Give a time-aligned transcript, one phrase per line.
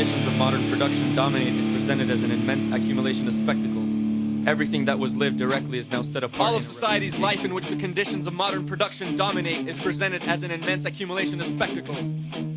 [0.00, 3.92] conditions of modern production dominate is presented as an immense accumulation of spectacles.
[4.48, 6.40] Everything that was lived directly is now set apart.
[6.40, 10.42] All of society's life in which the conditions of modern production dominate is presented as
[10.42, 12.10] an immense accumulation of spectacles.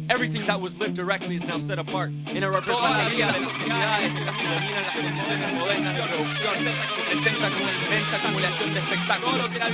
[0.09, 4.13] Everything that was lived directly is now set apart in a representación de las sociedades
[4.13, 9.31] que dominan las condiciones modernas de producción se presenta como una inmensa acumulación de espectáculos.
[9.31, 9.67] Todo lo que era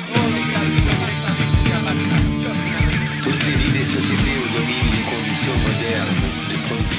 [3.24, 6.18] Toutes les vies des sociétés où dominent les conditions modernes
[6.50, 6.99] de production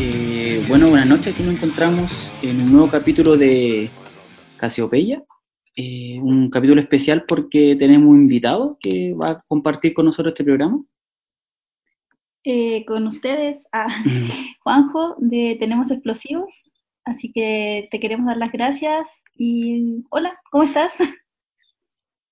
[0.00, 1.34] Eh, bueno, buenas noches.
[1.34, 2.10] Aquí nos encontramos
[2.42, 3.90] en un nuevo capítulo de
[4.56, 5.24] Casiopeya.
[5.74, 10.44] Eh, un capítulo especial porque tenemos un invitado que va a compartir con nosotros este
[10.44, 10.82] programa.
[12.44, 13.86] eh, con ustedes a
[14.62, 16.64] Juanjo de Tenemos Explosivos.
[17.04, 20.92] Así que te queremos dar las gracias y hola, ¿cómo estás?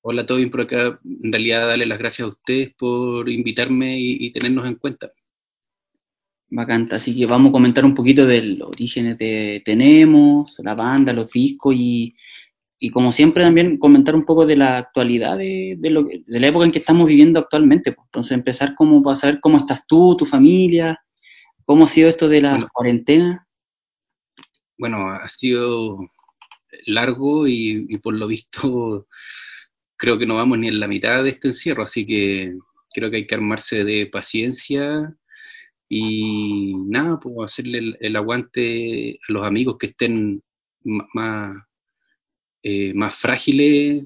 [0.09, 1.01] Hola, todo bien por acá.
[1.05, 5.11] En realidad, darle las gracias a ustedes por invitarme y, y tenernos en cuenta.
[6.49, 11.13] Bacanta, así que vamos a comentar un poquito de los orígenes de Tenemos, la banda,
[11.13, 12.15] los discos y,
[12.79, 16.47] y como siempre también comentar un poco de la actualidad de, de, lo, de la
[16.47, 17.91] época en que estamos viviendo actualmente.
[17.91, 18.07] pues.
[18.07, 21.01] Entonces empezar como para saber cómo estás tú, tu familia,
[21.65, 22.69] cómo ha sido esto de la Bueno.
[22.73, 23.49] cuarentena.
[24.79, 25.99] Bueno, ha sido
[26.87, 29.09] largo y, y por lo visto
[29.97, 32.57] creo que no vamos ni en la mitad de este encierro, así que
[32.93, 35.15] creo que hay que armarse de paciencia
[35.89, 40.43] y nada, pues hacerle el, aguante a los amigos que estén
[40.85, 41.57] más,
[42.63, 44.05] eh, más frágiles,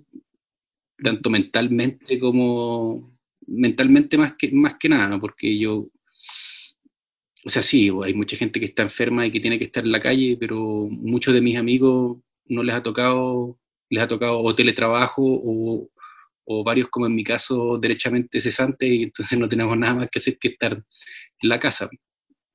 [1.03, 5.89] tanto mentalmente como mentalmente más que, más que nada, porque yo,
[7.45, 9.93] o sea, sí, hay mucha gente que está enferma y que tiene que estar en
[9.93, 13.59] la calle, pero muchos de mis amigos no les ha tocado,
[13.91, 15.91] les ha tocado o teletrabajo o,
[16.45, 20.19] o varios, como en mi caso, derechamente cesantes, y entonces no tenemos nada más que
[20.19, 21.89] hacer que estar en la casa.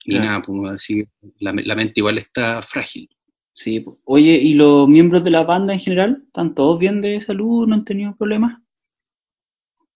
[0.06, 0.26] Y Claro.
[0.26, 1.04] nada, pues así,
[1.40, 3.10] la, la mente igual está frágil.
[3.54, 3.98] Sí, pues.
[4.06, 6.24] Oye, ¿y los miembros de la banda en general?
[6.28, 7.68] ¿Están todos bien de salud?
[7.68, 8.62] ¿No han tenido problemas?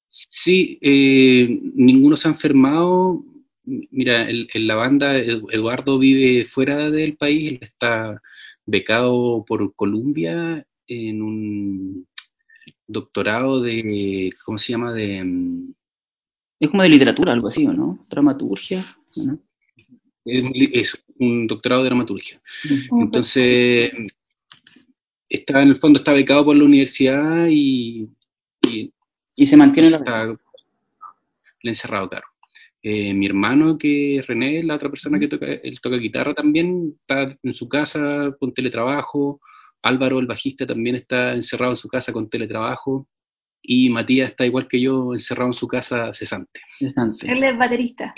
[0.07, 3.23] Sí, eh, ninguno se ha enfermado.
[3.63, 8.19] Mira, en la banda Ed- Eduardo vive fuera del país, él está
[8.65, 12.07] becado por Columbia en un
[12.87, 14.93] doctorado de, ¿cómo se llama?
[14.93, 15.73] De, mm,
[16.59, 18.05] Es como de literatura, algo así, ¿o no?
[18.09, 18.85] Dramaturgia.
[20.25, 22.41] es un li- es un doctorado de dramaturgia.
[22.89, 23.91] Como Entonces,
[25.29, 28.09] está en el fondo está becado por la universidad y,
[28.67, 28.91] y
[29.35, 30.37] Y se mantiene la está el
[31.69, 32.27] encerrado, claro.
[32.81, 36.95] Eh, mi hermano, que es René, la otra persona que toca, él toca guitarra también,
[37.01, 39.41] está en su casa con teletrabajo.
[39.81, 43.07] Álvaro, el bajista, también está encerrado en su casa con teletrabajo.
[43.61, 46.61] Y Matías está igual que yo, encerrado en su casa cesante.
[46.77, 47.31] cesante.
[47.31, 48.13] Él es baterista.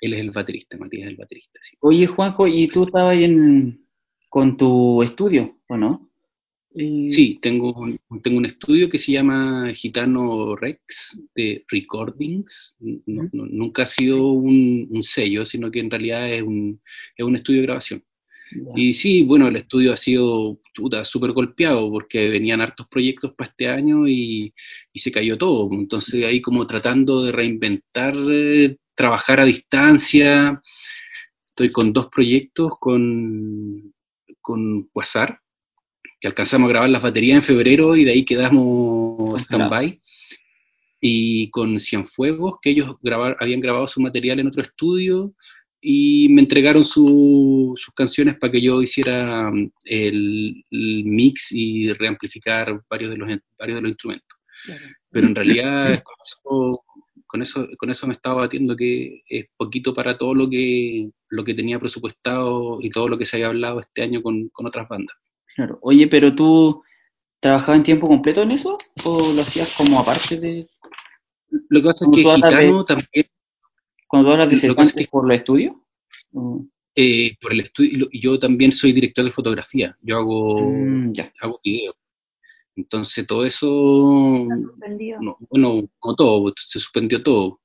[0.00, 1.76] Él es el baterista, Matías es el baterista, sí.
[1.80, 3.84] Oye, Juanjo, ¿y tú estabas ahí en,
[4.28, 6.10] con tu estudio, o no?
[6.74, 12.76] Eh, Sí, tengo un, tengo un estudio que se llama Gitano Rex de Recordings.
[12.78, 16.80] No- no- nunca ha sido un, un sello, sino que en realidad es un,
[17.16, 18.04] es un estudio de grabación.
[18.76, 23.50] Y sí, bueno, el estudio ha sido chuta, súper golpeado porque venían hartos proyectos para
[23.50, 24.52] este año y,
[24.92, 25.68] y se cayó todo.
[25.72, 30.62] Entonces ahí como tratando de reinventar, eh, trabajar a distancia.
[31.48, 33.92] Estoy con dos proyectos con,
[34.40, 35.40] con Quasar,
[36.20, 40.00] que alcanzamos a grabar las baterías en febrero y de ahí quedamos stand-by.
[41.00, 45.34] Y con Cienfuegos, que ellos grabar, habían grabado su material en otro estudio
[45.80, 51.92] y me entregaron su- sus canciones para que yo hiciera mm, el, el mix y
[51.92, 53.28] reamplificar varios de los,
[53.58, 54.38] varios de los instrumentos.
[55.10, 56.84] Pero en realidad con eso,
[57.26, 61.44] con eso, con eso me estaba batiendo que es poquito para todo lo que, lo
[61.44, 64.88] que tenía presupuestado y todo lo que se había hablado este año con, con otras
[64.88, 65.16] bandas.
[65.54, 65.78] Claro.
[65.82, 66.82] Oye, pero tú
[67.40, 70.66] trabajabas en tiempo completo en eso o lo hacías como aparte de
[71.68, 73.26] Lo que pasa es que de- Gitano también,
[74.08, 75.76] cuando hablas de Lo que pasa cesante es que- por los estudios?
[76.96, 81.60] Eh, por el estudio, yo también soy director de fotografía, yo hago, Mm, ya, hago
[81.62, 81.94] video.
[82.74, 85.20] Entonces todo eso, Suspendido.
[85.20, 87.60] no, bueno, como todo, se suspendió todo.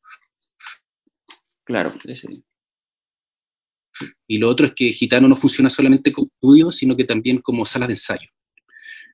[1.65, 1.93] claro.
[2.05, 2.43] ese-
[4.27, 7.65] Y lo otro es que Gitano no funciona solamente como estudio, sino que también como
[7.65, 8.27] salas de ensayo.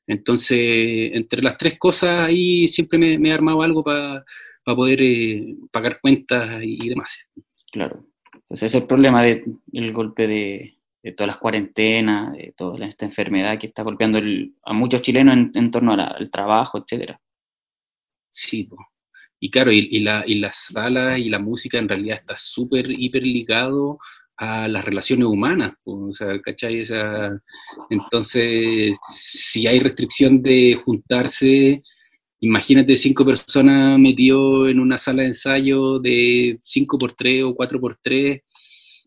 [0.07, 4.23] Entonces, entre las tres cosas ahí siempre me, me he armado algo para
[4.75, 7.25] poder eh, pagar cuentas y, y demás.
[7.71, 8.05] Claro.
[8.33, 12.85] Entonces ese es el problema de- del golpe de, de todas las cuarentenas, de toda
[12.85, 16.79] esta enfermedad que está golpeando el- a muchos chilenos en, en torno la- al trabajo,
[16.79, 17.19] etcétera.
[18.29, 18.77] Sí, po.
[19.39, 22.89] y claro, y, y, la, y las salas y la música en realidad está súper,
[22.91, 23.99] hiper ligado
[24.37, 26.79] a las relaciones humanas, o sea, ¿cachai?
[26.81, 27.41] Esa,
[27.89, 31.83] entonces, si hay restricción de juntarse,
[32.41, 37.79] imagínate cinco personas metidos en una sala de ensayo de 5 por 3 o 4
[37.79, 38.41] por 3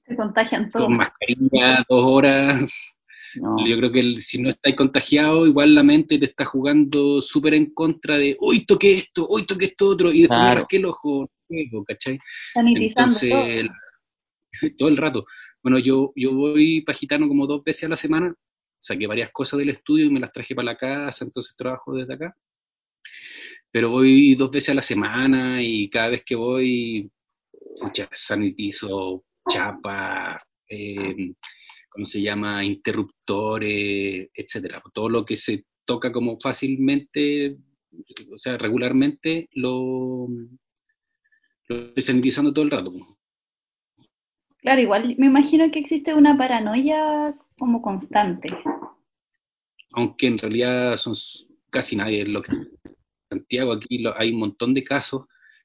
[0.03, 0.87] Se contagian todos.
[0.87, 2.73] con mascarilla, dos horas.
[3.37, 3.67] No.
[3.67, 7.55] Yo creo que el- si no estáis contagiado, igual la mente te está jugando súper
[7.55, 10.61] en contra de, uy, toqué esto, uy, toqué esto otro, y después me Claro.
[10.61, 11.31] rasqué el ojo,
[11.87, 12.19] ¿cachai?
[12.53, 13.47] Sanitizando todo.
[13.49, 13.71] Entonces,
[14.79, 15.25] todo el rato.
[15.63, 18.35] Bueno, yo, yo voy para Gitano como dos veces a la semana,
[18.81, 22.13] saqué varias cosas del estudio y me las traje para la casa, entonces trabajo desde
[22.15, 22.37] acá.
[23.71, 27.11] Pero voy dos veces a la semana y cada vez que voy,
[27.81, 31.33] pucha, sanitizo, chapa, eh,
[31.89, 32.65] ¿cómo se llama?
[32.65, 34.83] Interruptores, etcétera.
[34.93, 37.57] Todo lo que se toca como fácilmente,
[38.31, 40.29] o sea, regularmente, lo,
[41.69, 42.93] lo estoy sanitizando todo el rato.
[44.59, 48.49] Claro, igual me imagino que existe una paranoia como constante.
[49.95, 51.15] aunque en realidad son
[51.71, 52.53] casi nadie lo que
[53.33, 55.23] Santiago aquí lo- hay un montón de casos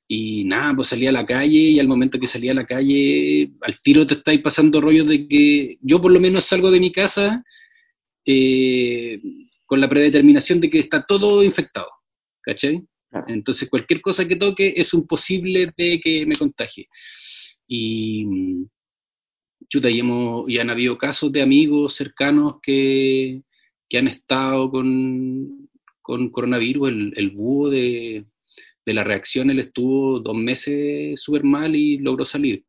[0.07, 3.51] y nada, pues salía a la calle y al momento que salía a la calle
[3.61, 6.91] al tiro te estáis pasando rollos de que yo por lo menos salgo de mi
[6.91, 7.43] casa
[8.25, 9.19] eh,
[9.65, 11.89] con la predeterminación de que está todo infectado,
[12.41, 12.83] ¿cachai?
[13.27, 16.87] Entonces cualquier cosa que toque es un posible de que me contagie.
[17.67, 18.25] Y
[19.69, 23.41] chuta, y, hemos, y han habido casos de amigos cercanos que,
[23.89, 25.66] que han estado con,
[26.07, 26.87] con coronavirus.
[26.89, 28.25] El, el búho de,
[28.85, 32.63] de la reacción, él estuvo dos meses súper mal y logró salir.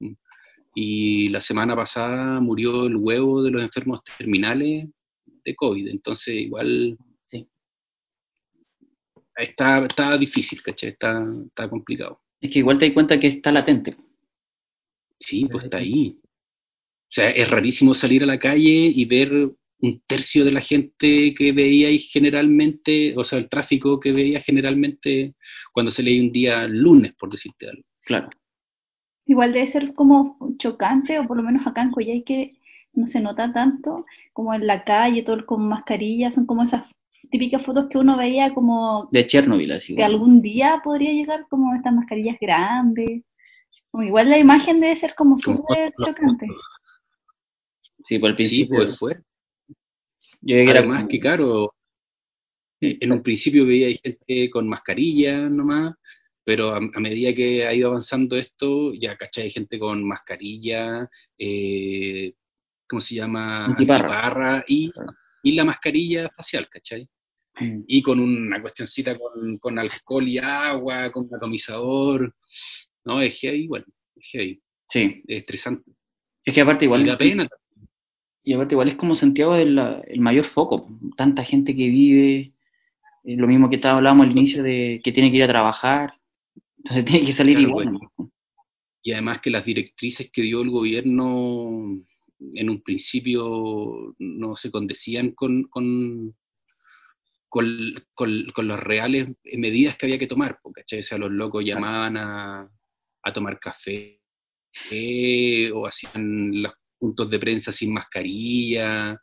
[0.75, 4.88] Y la semana pasada murió el huevo de los enfermos terminales
[5.44, 5.87] de COVID.
[5.88, 6.99] Entonces, igual
[7.31, 7.46] Sí.
[9.37, 10.90] está, está difícil, ¿cachai?
[10.90, 12.20] Está, está complicado.
[12.40, 13.96] Es que igual te das cuenta que está latente.
[15.20, 16.19] Sí, pues está ahí.
[16.20, 19.31] O sea, es rarísimo salir a la calle y ver
[19.80, 25.34] un tercio de la gente que veíais generalmente, o sea, el tráfico que veías generalmente
[25.72, 27.82] cuando se leía un día lunes, por decirte algo.
[28.04, 28.28] Claro.
[29.26, 32.56] Igual debe ser como chocante, o por lo menos acá en Coyhai que
[32.94, 36.84] no se nota tanto, como en la calle, todo con mascarilla, son como esas
[37.30, 39.88] típicas fotos que uno veía como De Chernobyl, así.
[39.94, 40.14] que bueno.
[40.14, 43.22] algún día podría llegar como estas mascarillas grandes.
[43.90, 46.46] Como igual la imagen debe ser como súper chocante.
[48.04, 48.76] Sí, por el Sí, principio.
[48.78, 49.20] pues fue.
[50.40, 51.75] Yo que era Además como- que, claro,
[52.81, 55.94] en un principio veía gente con mascarilla nomás,
[56.44, 59.50] pero a, a medida que ha ido avanzando esto, ya, ¿cachai?
[59.50, 61.08] Gente con mascarilla,
[61.38, 62.32] eh,
[62.88, 63.67] ¿cómo se llama?
[63.67, 64.64] Antiparra.
[64.69, 64.90] Y,
[65.43, 67.08] y la mascarilla facial, ¿cachai?
[67.61, 67.82] Mm.
[67.88, 72.32] y con una cuestioncita con, con alcohol y agua, con un atomizador.
[73.05, 75.25] No, es heavy, bueno, es heavy, Sí.
[75.26, 75.90] es estresante.
[76.44, 77.02] Es que aparte igual.
[77.02, 77.49] y da pena.
[78.49, 82.55] Y aparte igual es como Santiago el, el mayor foco, tanta gente que vive,
[83.25, 86.15] eh, lo mismo que estaba hablábamos al inicio de que tiene que ir a trabajar,
[86.79, 87.91] entonces tiene que salir Claro, igual.
[87.91, 88.09] güey.
[88.19, 88.33] ¿no?
[89.03, 91.99] Y además que las directrices que dio el gobierno
[92.55, 96.35] en un principio no se condecían con, con,
[97.50, 97.67] con,
[98.15, 101.00] con- con las reales medidas que había que tomar, po, ¿cachai?
[101.00, 102.71] O sea, los locos llamaban a,
[103.23, 104.21] a tomar café
[104.90, 109.19] eh, o hacían los puntos de prensa sin mascarilla,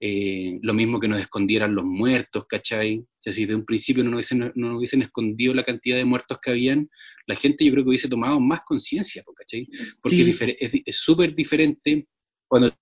[0.00, 2.98] eh, lo mismo que nos escondieran los muertos, ¿cachai?
[2.98, 5.96] O sea, si de un principio no nos hubiesen, no nos hubiesen escondido la cantidad
[5.96, 6.88] de muertos que habían,
[7.26, 9.66] la gente yo creo que hubiese tomado más conciencia, ¿cachai?
[10.02, 10.22] Porque Sí.
[10.22, 10.40] es
[10.72, 12.06] difer- súper diferente
[12.48, 12.74] cuando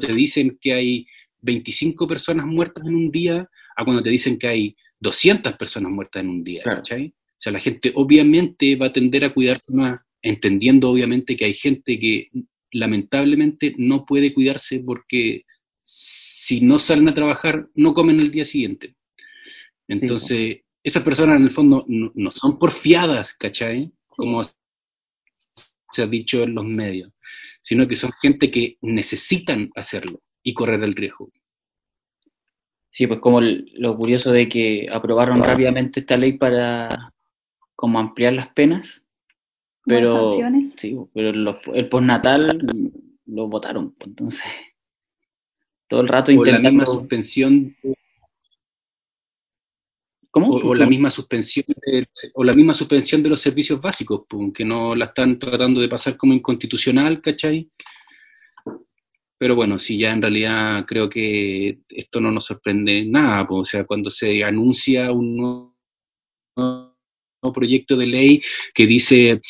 [0.00, 1.06] te dicen que hay
[1.40, 6.22] 25 personas muertas en un día a cuando te dicen que hay 200 personas muertas
[6.22, 6.78] en un día, Claro.
[6.78, 7.08] ¿cachai?
[7.08, 11.52] O sea, la gente obviamente va a tender a cuidarse más, entendiendo obviamente que hay
[11.54, 12.28] gente que
[12.72, 15.44] lamentablemente no puede cuidarse porque
[15.84, 18.96] si no salen a trabajar no comen el día siguiente.
[19.88, 23.92] Entonces, esas personas en el fondo no, no son porfiadas, ¿cachai?
[24.08, 24.42] Como
[25.90, 27.12] se ha dicho en los medios,
[27.60, 31.30] sino que son gente que necesitan hacerlo y correr el riesgo.
[32.90, 37.12] Sí, pues como lo curioso de que aprobaron rápidamente esta ley para
[37.74, 39.01] como ampliar las penas,
[39.84, 40.74] pero sanciones.
[40.78, 42.66] sí, pero los- el postnatal
[43.26, 44.42] lo votaron, pues, entonces
[45.88, 47.74] todo el rato O la misma suspensión
[50.30, 50.48] ¿Cómo?
[50.48, 54.52] o, o la misma suspensión de, o la misma suspensión de los servicios básicos, pues,
[54.54, 57.70] que no la están tratando de pasar como inconstitucional, ¿cachai?
[59.36, 63.64] Pero bueno, si ya en realidad creo que esto no nos sorprende nada, pues, o
[63.66, 65.76] sea, cuando se anuncia un nuevo
[67.50, 68.42] proyecto de ley
[68.74, 69.40] que dice,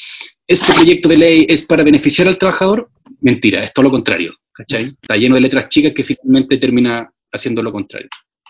[0.46, 4.96] este proyecto de ley es para beneficiar al trabajador, mentira, es todo lo contrario, ¿cachai?
[5.02, 8.08] Está lleno de letras chicas que finalmente termina haciendo lo contrario.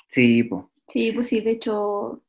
[0.09, 0.65] Sí, pues.
[0.89, 2.23] Sí, pues sí, de hecho,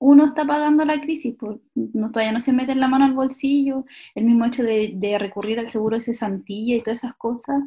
[0.00, 3.84] uno está pagando la crisis, pues no, todavía no se mete la mano al bolsillo,
[4.14, 7.62] el mismo hecho de, de recurrir al seguro de cesantilla y todas esas cosas,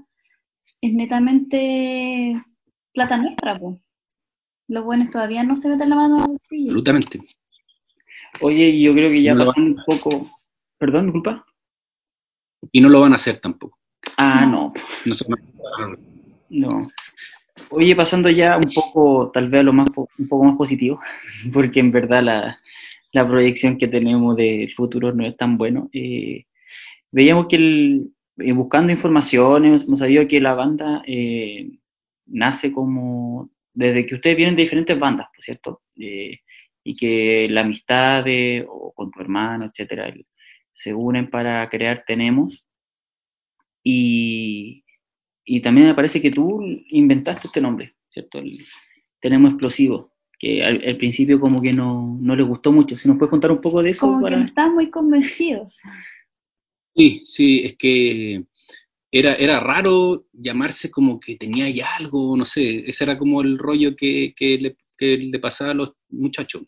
[0.82, 2.34] es netamente
[2.94, 3.80] plata nuestra, pues.
[4.68, 6.72] Los buenos todavía no se meten la mano al bolsillo.
[6.72, 7.20] Absolutamente.
[8.42, 10.32] Oye, y yo creo que ya No lo pasando un poco.
[10.80, 11.44] Perdón, disculpa.
[12.72, 13.78] Y no lo van a hacer tampoco.
[14.18, 14.74] Ah, No.
[14.74, 14.74] no,
[15.06, 16.00] No son-
[16.50, 16.88] no.
[17.70, 21.00] Oye, pasando ya un poco, tal vez a lo más po- un poco más positivo,
[21.54, 22.60] porque en verdad la,
[23.14, 25.90] la proyección que tenemos del futuro no es tan bueno.
[25.94, 26.46] Eh,
[27.12, 31.70] veíamos que el- eh, buscando informaciones, hemos sabido que la banda eh,
[32.26, 36.40] nace como desde que ustedes vienen de diferentes bandas, por cierto, Eh,
[36.84, 40.14] y que la amistad de, o con tu hermano, etcétera,
[40.74, 42.66] se unen para crear Tenemos.
[43.84, 44.84] Y,
[45.46, 48.40] y también me parece que tú inventaste este nombre, ¿cierto?
[48.40, 48.66] El
[49.20, 52.98] Tenemos Explosivo, que al, al principio como que no, no le gustó mucho.
[52.98, 54.38] Si nos puedes contar un poco de eso Como que para...
[54.38, 55.78] no están muy convencidos.
[56.96, 58.44] Sí, sí, es que
[59.12, 63.58] era, era raro llamarse como que tenía ya algo, no sé, ese era como el
[63.58, 66.62] rollo que, que le, que le pasaba a los muchachos.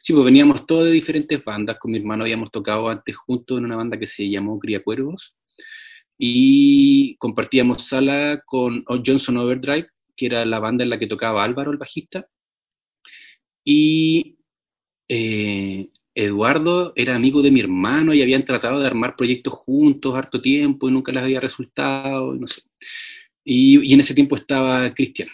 [0.00, 3.64] Sí, pues veníamos todos de diferentes bandas, con mi hermano habíamos tocado antes juntos en
[3.64, 5.34] una banda que se llamó Cría Cuervos,
[6.16, 11.72] y compartíamos sala con Johnson Overdrive, que era la banda en la que tocaba Álvaro,
[11.72, 12.28] el bajista,
[13.64, 14.36] y
[15.08, 20.40] eh, Eduardo era amigo de mi hermano y habían tratado de armar proyectos juntos harto
[20.40, 22.62] tiempo y nunca les había resultado, no sé.
[23.44, 25.28] Y, y en ese tiempo estaba Cristian.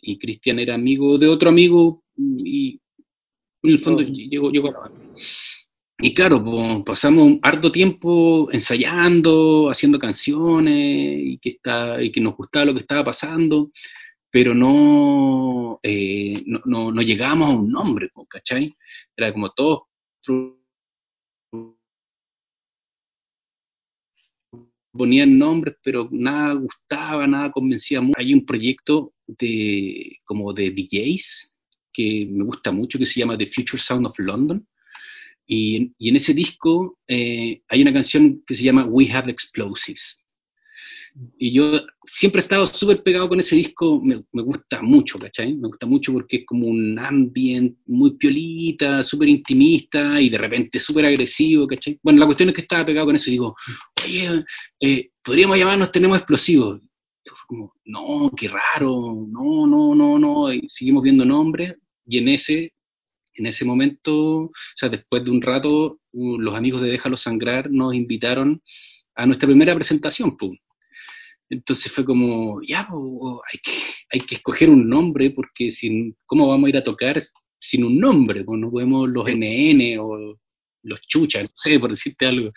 [0.00, 2.80] Y Cristian era amigo de otro amigo y
[3.62, 4.90] en el fondo llegó, llegó a.
[6.00, 12.36] Y claro, pues, pasamos harto tiempo ensayando, haciendo canciones y que, está, y que nos
[12.36, 13.72] gustaba lo que estaba pasando,
[14.30, 18.72] pero no, eh, no, no, no llegábamos a un nombre, ¿cachai?
[19.16, 19.80] Era como todos
[24.92, 28.18] ponían nombres, pero nada gustaba, nada convencía mucho.
[28.18, 31.52] Hay un proyecto de como de DJs
[31.92, 34.66] que me gusta mucho que se llama The Future Sound of London.
[35.46, 40.18] Y, y en ese disco eh, hay una canción que se llama We Have Explosives.
[41.38, 45.56] Y yo siempre he estado súper pegado con ese disco, me, me gusta mucho, ¿cachai?
[45.56, 50.78] Me gusta mucho porque es como un ambient muy piolita, súper intimista y de repente
[50.78, 51.98] súper agresivo, ¿cachai?
[52.02, 53.56] Bueno, la cuestión es que estaba pegado con eso y digo,
[54.04, 54.44] oye,
[54.80, 56.80] eh, podríamos llamarnos Tenemos Explosivos.
[57.34, 60.46] Fue como, no, qué raro, no, no, no, no.
[60.66, 62.72] Seguimos viendo nombres y en ese,
[63.34, 67.94] en ese momento, o sea, después de un rato, los amigos de Déjalo Sangrar nos
[67.94, 68.62] invitaron
[69.14, 70.56] a nuestra primera presentación, pum.
[71.50, 72.88] Entonces fue como, ya,
[73.50, 73.72] hay, que,
[74.10, 77.18] hay que escoger un nombre, porque sin, ¿cómo vamos a ir a tocar
[77.58, 78.44] sin un nombre?
[78.44, 80.36] Pues no podemos los NN o
[80.82, 82.52] los chuchas, no sé, por decirte algo.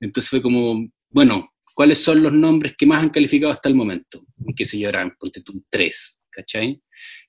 [0.00, 4.24] Entonces fue como, bueno, ¿cuáles son los nombres que más han calificado hasta el momento?
[4.46, 6.80] Y que se llevarán, ponte tú, tres, ¿cachai?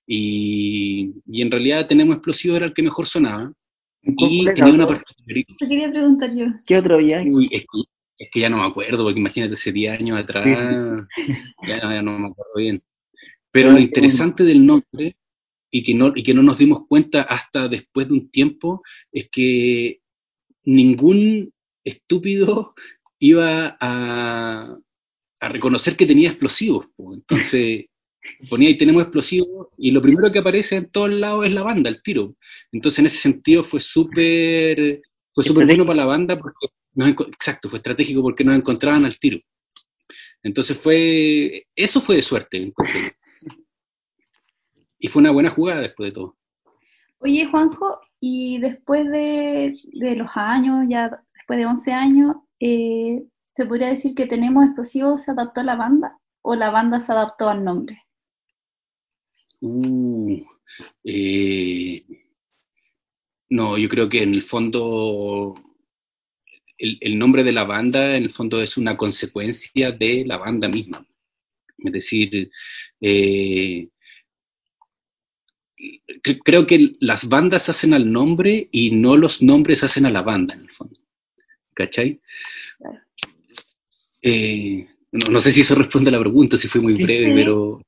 [0.06, 3.54] Y, y en realidad Tenemos Explosivo era el que mejor sonaba,
[4.02, 5.56] y ¿Cuál era tenía una particularidad.
[5.58, 6.46] Te quería preguntar yo.
[6.66, 7.22] ¿Qué otro había?
[7.26, 7.82] Uy, es que,
[8.18, 10.46] es que ya no me acuerdo, porque imagínate hace 10 años atrás,
[11.66, 12.84] ya, no- ya no me acuerdo bien.
[13.52, 15.16] Pero lo que interesante del nombre,
[15.72, 18.82] y que, no, y que no nos dimos cuenta hasta después de un tiempo,
[19.12, 20.02] es que
[20.66, 21.52] ningún
[21.84, 22.74] estúpido
[23.24, 24.77] iba a,
[25.39, 26.88] reconocer que tenía explosivos.
[26.98, 27.86] Entonces,
[28.50, 31.89] ponía ahí tenemos explosivos, y lo primero que aparece en todos lados es la banda,
[31.89, 32.36] el tiro.
[32.72, 35.01] Entonces, en ese sentido fue súper
[35.34, 39.18] fue súper bueno para la banda porque nos exacto, fue estratégico porque nos encontraban al
[39.18, 39.39] tiro.
[40.44, 42.74] Entonces fue, eso fue de suerte.
[45.00, 46.38] Y fue una buena jugada después de todo.
[47.20, 53.66] Oye, Juanjo, y después de, de los años, ya después de 11 años, eh, ¿se
[53.66, 57.50] podría decir que Tenemos Explosivos se adaptó a la banda o la banda se adaptó
[57.50, 58.04] al nombre?
[59.62, 60.44] Uh,
[61.04, 62.04] eh,
[63.50, 65.56] no, yo creo que en el fondo
[66.78, 71.06] el, nombre de la banda en el fondo es una consecuencia de la banda misma.
[71.78, 72.52] Es decir,
[73.02, 73.90] eh,
[76.24, 80.22] cre- creo que las bandas hacen al nombre y no los nombres hacen a la
[80.24, 81.00] banda, en el fondo.
[81.74, 82.20] ¿Cachai?
[84.22, 87.03] Eh, no, no sé si eso responde a la pregunta, si fue muy Sí.
[87.03, 87.82] breve, pero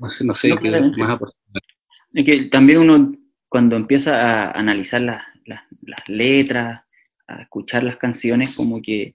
[0.00, 0.98] no sé, no sé No, qué claramente.
[0.98, 1.36] más aportar.
[2.14, 3.14] Es que también uno,
[3.48, 6.82] cuando empieza a analizar las, las, las letras,
[7.26, 9.14] a escuchar las canciones, como que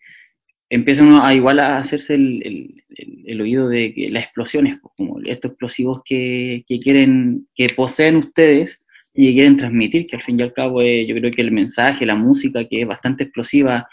[0.69, 4.79] empieza uno a igual a hacerse el, el- el- el oído de que las explosiones,
[4.81, 8.79] pues, como estos explosivos que, que quieren, que poseen ustedes
[9.13, 11.51] y que quieren transmitir, que al fin y al cabo eh, yo creo que el
[11.51, 13.87] mensaje, la música, que es bastante explosiva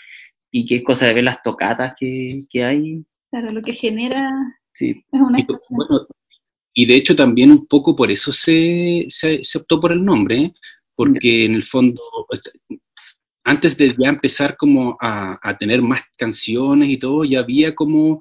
[0.50, 4.28] y que es cosa de ver las tocatas que, que hay, Claro, lo que genera
[4.72, 6.06] sí, es una Y, bueno,
[6.74, 10.36] y de hecho también un poco por eso se, se, se optó por el nombre,
[10.36, 10.54] ¿eh?
[10.96, 12.02] porque en el fondo,
[13.44, 18.20] antes de ya empezar como a, a tener más canciones y todo, ya había como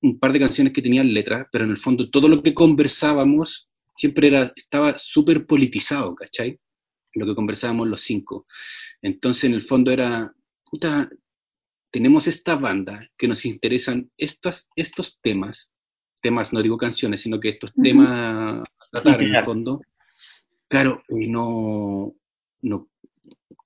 [0.00, 3.68] un par de canciones que tenían letras, pero en el fondo todo lo que conversábamos
[3.96, 6.58] siempre era, estaba súper politizado, ¿cachai?
[7.14, 8.46] Lo que conversábamos los cinco.
[9.02, 10.32] Entonces en el fondo era,
[10.70, 11.08] puta,
[11.90, 15.70] tenemos esta banda que nos interesan estas, estos temas,
[16.22, 19.80] temas, no digo canciones, sino que estos temas a tratar en el fondo,
[20.68, 22.14] claro, y no,
[22.62, 22.88] no,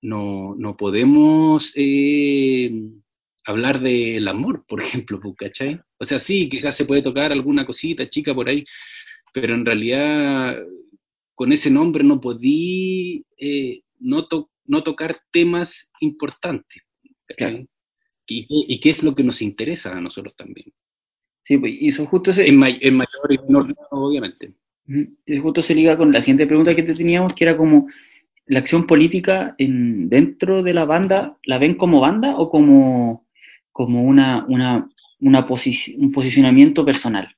[0.02, 2.70] no, no podemos eh,
[3.44, 5.80] hablar del amor, por ejemplo, ¿cachai?
[5.98, 8.64] O sea, sí, quizás se puede tocar alguna cosita chica por ahí,
[9.32, 10.56] pero en realidad
[11.34, 16.82] con ese nombre no podí eh, no, to- no tocar temas importantes.
[17.36, 17.58] Claro.
[18.26, 20.72] Y, y qué es lo que nos interesa a nosotros también.
[21.42, 24.54] sí, pues, y eso justo se, En, may- en mayor y menor obviamente.
[25.26, 27.88] Y justo se liga con la siguiente pregunta que te teníamos, que era como,
[28.46, 33.26] ¿la acción política en, dentro de la banda, la ven como banda o como,
[33.72, 34.88] como una, una,
[35.20, 37.36] una posi- un posicionamiento personal?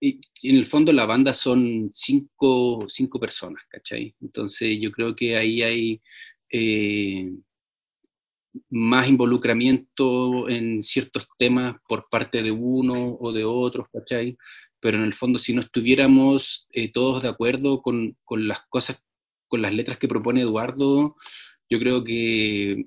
[0.00, 4.14] Y, y en el fondo la banda son cinco, cinco personas, ¿cachai?
[4.20, 6.02] Entonces yo creo que ahí hay
[6.50, 7.30] eh,
[8.70, 14.36] más involucramiento en ciertos temas por parte de uno o de otros, ¿cachai?
[14.80, 19.02] Pero en el fondo si no estuviéramos eh, todos de acuerdo con, con las cosas,
[19.48, 21.16] con las letras que propone Eduardo,
[21.70, 22.86] yo creo que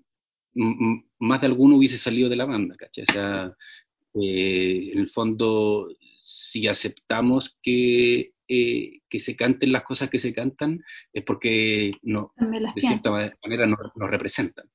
[1.20, 3.04] más de alguno hubiese salido de la banda, ¿cachai?
[3.08, 3.54] O sea,
[4.16, 5.90] eh, en el fondo,
[6.22, 12.34] si aceptamos que, eh, que se canten las cosas que se cantan, es porque no,
[12.76, 14.70] de cierta ma- manera nos, nos representan.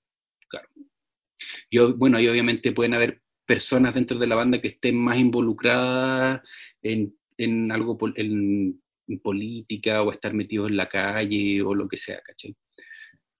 [1.70, 6.42] Yo, bueno, y obviamente pueden haber personas dentro de la banda que estén más involucradas
[6.82, 11.96] en, en algo, en, en política o estar metidos en la calle o lo que
[11.96, 12.54] sea, ¿cachai?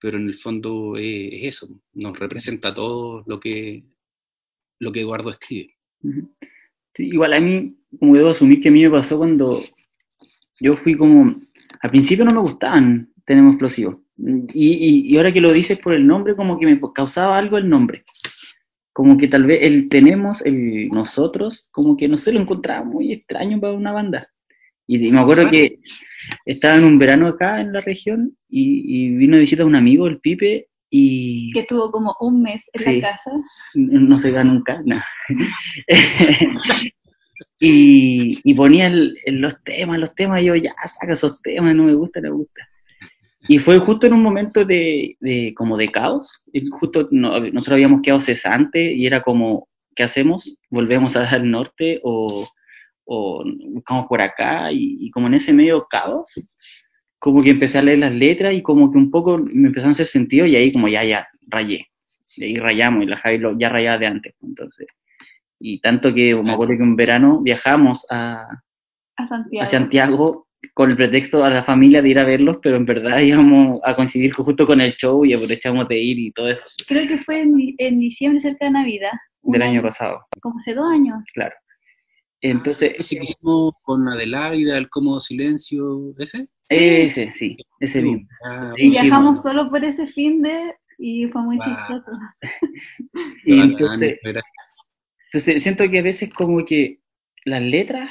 [0.00, 3.84] Pero en el fondo eh, es eso, nos representa todo lo que,
[4.78, 5.76] lo que Eduardo escribe.
[6.96, 9.62] Igual a mí, como debo asumir que a mí me pasó cuando
[10.58, 11.40] yo fui como,
[11.80, 13.96] al principio no me gustaban Tenemos Explosivos.
[14.16, 17.58] Y, y, y ahora que lo dices por el nombre, como que me causaba algo
[17.58, 18.04] el nombre.
[19.00, 23.12] Como que tal vez el tenemos, el nosotros, como que no sé, lo encontraba muy
[23.14, 24.28] extraño para una banda.
[24.86, 25.78] Y, y me acuerdo que
[26.44, 30.06] estaba en un verano acá en la región y, y vino a visitar un amigo,
[30.06, 33.00] el Pipe, y que estuvo como un mes en Sí.
[33.00, 33.30] la casa.
[33.74, 34.96] no se va nunca, no.
[37.58, 41.84] y, y ponía el- los temas, los temas, y yo ya saca esos temas, no
[41.84, 42.68] me gusta, no me gusta.
[43.48, 46.42] Y fue justo en un momento de, de como de caos,
[46.78, 50.56] justo no- nosotros habíamos quedado cesante y era como, ¿qué hacemos?
[50.70, 52.48] ¿Volvemos al norte o,
[53.04, 54.70] o buscamos por acá?
[54.72, 56.32] Y, y como en ese medio caos,
[57.18, 59.92] como que empecé a leer las letras y como que un poco me empezaron a
[59.92, 61.86] hacer sentido y ahí como ya, ya, rayé.
[62.36, 64.34] Y ahí rayamos y la Javi lo- ya rayaba de antes.
[64.42, 64.86] Entonces,
[65.58, 68.46] y tanto que me acuerdo que un verano viajamos a,
[69.16, 69.62] A Santiago.
[69.62, 73.18] a Santiago con el pretexto a la familia de ir a verlos, pero en verdad
[73.20, 77.06] íbamos a coincidir justo con el show y aprovechamos de ir y todo eso Creo
[77.08, 79.12] que fue en, di- en diciembre, cerca de Navidad.
[79.42, 81.18] del año pasado, Como hace dos años.
[81.34, 81.54] claro.
[82.42, 86.48] Entonces, Ese que hicimos con Adelaida, el cómodo silencio, ¿ese?
[86.70, 88.26] ese, sí, ese mismo.
[88.46, 91.64] Ah, Y dijimos- viajamos solo por ese fin de y fue muy Wow.
[91.66, 92.10] chistoso.
[93.44, 94.18] Y entonces,
[95.32, 97.00] Entonces siento que a veces como que
[97.44, 98.10] las letras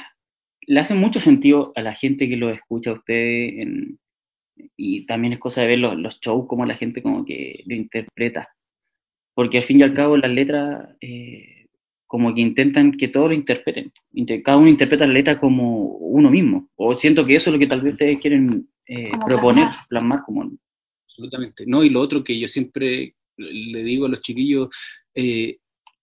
[0.66, 3.98] le hacen mucho sentido a la gente que lo escucha a ustedes en-
[4.76, 7.74] y también es cosa de ver los, los shows como la gente como que lo
[7.74, 8.48] interpreta.
[9.34, 11.66] Porque al fin y al cabo las letras eh,
[12.06, 13.90] como que intentan que todos lo interpreten.
[14.12, 16.68] Inter- Cada uno interpreta la letra como uno mismo.
[16.76, 19.86] O siento que eso es lo que tal vez ustedes quieren eh, proponer, plasmar.
[19.88, 20.50] plasmar como...
[21.06, 21.64] absolutamente.
[21.66, 24.68] No, y lo otro que yo siempre le digo a los chiquillos,
[25.14, 25.56] eh,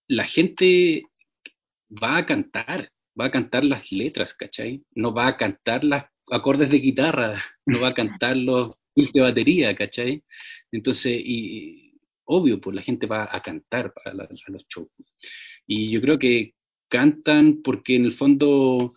[0.08, 1.04] la gente
[2.02, 2.90] va a cantar,
[3.20, 4.84] va a cantar las letras, ¿cachai?
[4.96, 9.22] No va a cantar los acordes de guitarra, no va a cantar los fills de
[9.22, 10.24] batería, ¿cachai?
[10.72, 11.94] Entonces, y
[12.26, 14.90] obvio, pues la gente va a cantar para la- a los shows.
[15.68, 16.54] Y yo creo que
[16.90, 18.94] cantan porque en el fondo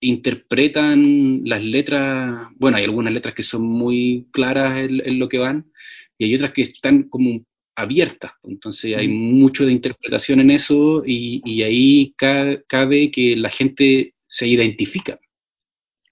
[0.00, 5.70] interpretan las letras, bueno, hay algunas letras que son muy claras en, lo que van,
[6.18, 11.62] y hay otras que están como abiertas, entonces hay mucho de interpretación en eso, y,
[11.62, 15.18] ahí cabe que la gente se identifica.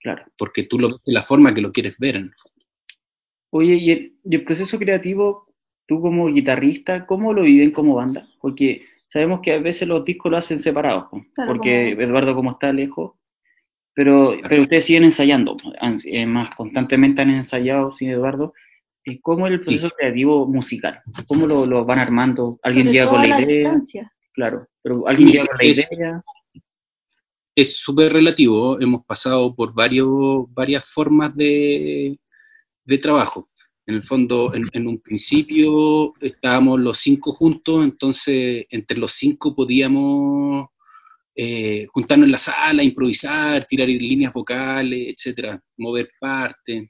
[0.01, 0.25] Claro.
[0.39, 2.17] Porque tú lo ves de la forma que lo quieres ver.
[2.17, 2.33] En
[3.51, 5.53] Oye, ¿y el, proceso creativo,
[5.87, 8.29] tú como guitarrista, cómo lo viven como banda?
[8.41, 11.07] Porque sabemos que a veces los discos lo hacen separados,
[11.47, 13.13] porque Eduardo como está lejos,
[13.93, 15.57] pero, pero ustedes siguen ensayando,
[16.05, 18.55] eh, más constantemente han ensayado sin Eduardo.
[19.23, 21.01] ¿Cómo es el proceso creativo musical?
[21.27, 22.59] ¿Cómo lo, van armando?
[22.63, 23.81] ¿Alguien llega con la, idea?
[24.33, 26.23] Claro, pero alguien llega con la idea
[27.55, 28.81] es súper relativo.
[28.81, 32.19] Hemos pasado por varios, varias formas de,
[32.85, 33.51] de trabajo.
[33.87, 40.69] En el fondo, en, un principio estábamos los cinco juntos, entonces entre los cinco podíamos
[41.35, 46.89] eh, juntarnos en la sala, improvisar, tirar líneas vocales, etcétera, mover partes.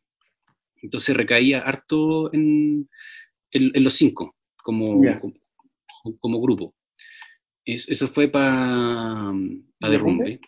[0.82, 2.88] Entonces recaía harto en,
[3.50, 5.00] en, los cinco, como,
[6.18, 6.74] como, grupo.
[7.64, 9.32] eso fue para
[9.78, 10.40] pa Derrumbe.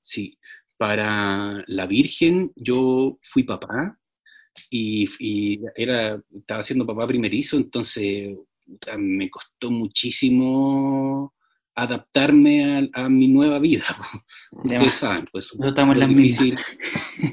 [0.00, 0.38] Sí,
[0.76, 3.98] para la Virgen yo fui papá
[4.70, 8.36] y, era, estaba siendo papá primerizo, entonces
[8.98, 11.34] me costó muchísimo
[11.74, 13.84] adaptarme a, mi nueva vida.
[14.52, 16.56] Ustedes saben, pues no estamos en difícil,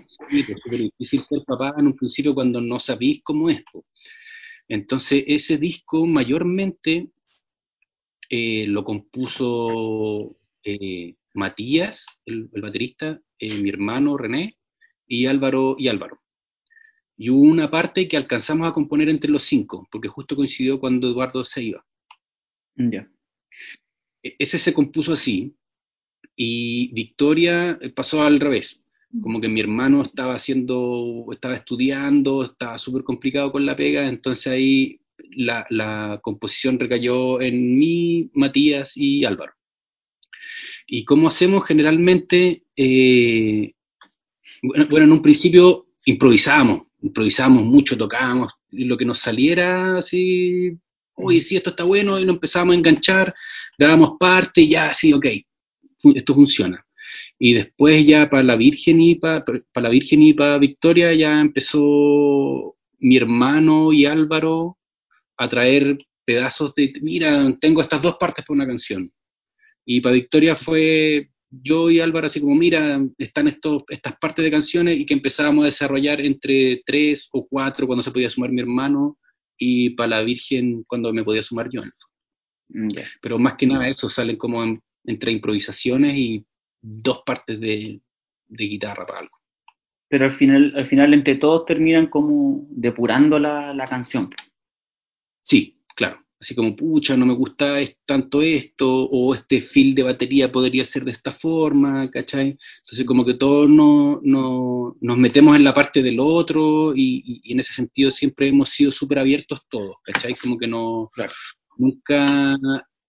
[0.05, 3.63] sí, pues, difícil ser papá en un principio cuando no sabéis cómo es.
[4.67, 7.09] Entonces ese disco mayormente
[8.29, 14.57] eh, lo compuso eh, Matías, el, baterista, eh, mi hermano René
[15.05, 16.21] y Álvaro y Álvaro.
[17.17, 21.09] Y hubo una parte que alcanzamos a componer entre los cinco, porque justo coincidió cuando
[21.09, 21.85] Eduardo se iba.
[22.75, 23.07] Ya.
[24.23, 25.55] E, ese se compuso así,
[26.35, 28.83] y Victoria eh, pasó al revés.
[29.21, 34.47] Como que mi hermano estaba haciendo, estaba estudiando, estaba súper complicado con la pega, entonces
[34.47, 35.01] ahí
[35.35, 39.53] la, la composición recayó en mí, Matías y Álvaro.
[40.87, 42.63] ¿Y cómo hacemos generalmente?
[42.75, 43.73] Eh,
[44.61, 50.77] bueno, en un principio improvisábamos, improvisábamos mucho, tocábamos lo que nos saliera, así,
[51.15, 53.33] oye, sí, esto está bueno, y nos empezamos a enganchar,
[53.85, 55.25] dábamos parte, ya, sí, ok,
[56.15, 56.85] esto funciona.
[57.37, 61.41] Y después ya para la Virgen y para, para la Virgen y para Victoria ya
[61.41, 64.77] empezó mi hermano y Álvaro
[65.37, 69.11] a traer pedazos de, mira, tengo estas dos partes para una canción.
[69.85, 74.51] Y para Victoria fue yo y Álvaro así como, mira, están estos, estas partes de
[74.51, 78.61] canciones y que empezábamos a desarrollar entre tres o cuatro cuando se podía sumar mi
[78.61, 79.17] hermano
[79.57, 81.81] y para la Virgen cuando me podía sumar yo.
[82.73, 82.87] Mm,
[83.21, 84.63] Pero más que nada eso, salen como
[85.03, 86.45] entre improvisaciones y
[86.81, 88.01] dos partes de,
[88.47, 89.37] de, guitarra para algo.
[90.07, 94.29] Pero al final, al final entre todos terminan como depurando la, la canción.
[95.41, 100.51] Sí, claro así como, pucha, no me gusta tanto esto, o este feel de batería
[100.51, 102.57] podría ser de esta forma, ¿cachai?
[102.79, 107.59] Entonces como que todos no, no, nos metemos en la parte del otro y, en
[107.59, 110.35] ese sentido siempre hemos sido súper abiertos todos, ¿cachai?
[110.35, 111.11] Como que no,
[111.81, 112.57] nunca,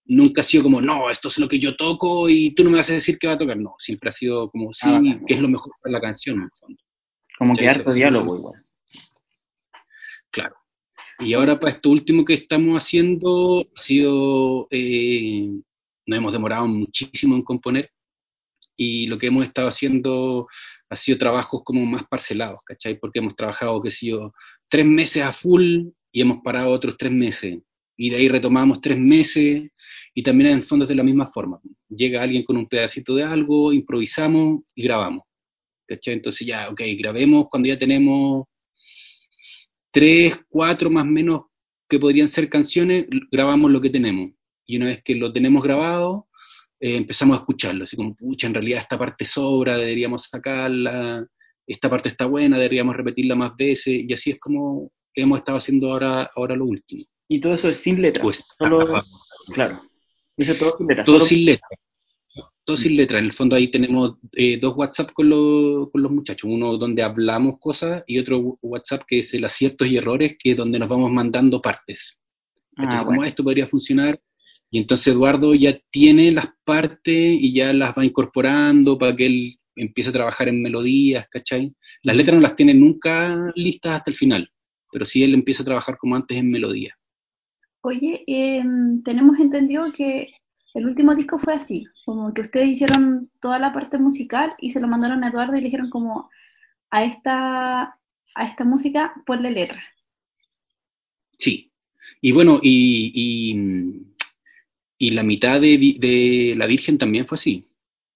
[0.05, 2.77] nunca ha sido como, no, esto es lo que yo toco y tú no me
[2.77, 5.35] vas a decir qué va a tocar, no, siempre ha sido como, sí, ah, que
[5.35, 6.81] es lo mejor para la canción en el fondo.
[7.37, 8.65] Como que harto diálogo igual.
[10.31, 10.55] Claro.
[11.19, 15.47] Y ahora para esto último que estamos haciendo ha sido, eh,
[16.05, 17.91] nos hemos demorado muchísimo en componer
[18.75, 20.47] y lo que hemos estado haciendo
[20.89, 22.99] ha sido trabajos como más parcelados, ¿cachai?
[22.99, 24.33] Porque hemos trabajado, qué sé yo,
[24.67, 27.59] tres meses a full y hemos parado otros tres meses.
[27.95, 29.69] Y de ahí retomamos tres meses
[30.13, 31.59] y también en fondos de la misma forma.
[31.89, 35.23] Llega alguien con un pedacito de algo, improvisamos y grabamos.
[35.87, 36.15] ¿cachai?
[36.15, 38.45] Entonces ya, ok, grabemos cuando ya tenemos
[39.91, 41.41] tres, cuatro más o menos
[41.87, 44.31] que podrían ser canciones, grabamos lo que tenemos.
[44.65, 46.27] Y una vez que lo tenemos grabado,
[46.79, 51.25] eh, empezamos a escucharlo, así como, pucha, en realidad esta parte sobra, deberíamos sacarla,
[51.67, 55.91] esta parte está buena, deberíamos repetirla más veces, y así es como hemos estado haciendo
[55.91, 57.03] ahora, ahora lo último.
[57.27, 58.21] Y todo eso es sin letra.
[58.21, 58.43] Pues,
[59.53, 59.81] claro.
[60.35, 61.03] Todo sin letra.
[61.03, 61.67] Todo sin letra
[62.63, 63.19] todo sin letra.
[63.19, 67.59] En el fondo ahí tenemos eh, dos WhatsApp con, con, los muchachos, uno donde hablamos
[67.59, 71.11] cosas y otro WhatsApp que es el aciertos y errores, que es donde nos vamos
[71.11, 72.19] mandando partes.
[72.77, 74.19] Ah, como esto podría funcionar.
[74.71, 79.49] Y entonces Eduardo ya tiene las partes y ya las va incorporando para que él
[79.75, 81.71] empiece a trabajar en melodías, ¿cachai?
[82.01, 84.49] Las letras no las tiene nunca listas hasta el final,
[84.91, 86.97] pero sí él empieza a trabajar como antes en melodía.
[87.85, 90.27] Oye, em, tenemos entendido que
[90.73, 94.79] El último disco fue así, como que ustedes hicieron toda la parte musical y se
[94.79, 96.31] lo mandaron a Eduardo y le dijeron como
[96.89, 99.83] a esta, a esta música ponle letra.
[101.37, 101.71] Sí.
[102.21, 103.53] Y bueno, y,
[104.97, 107.67] y, la mitad de, de La Virgen también fue así.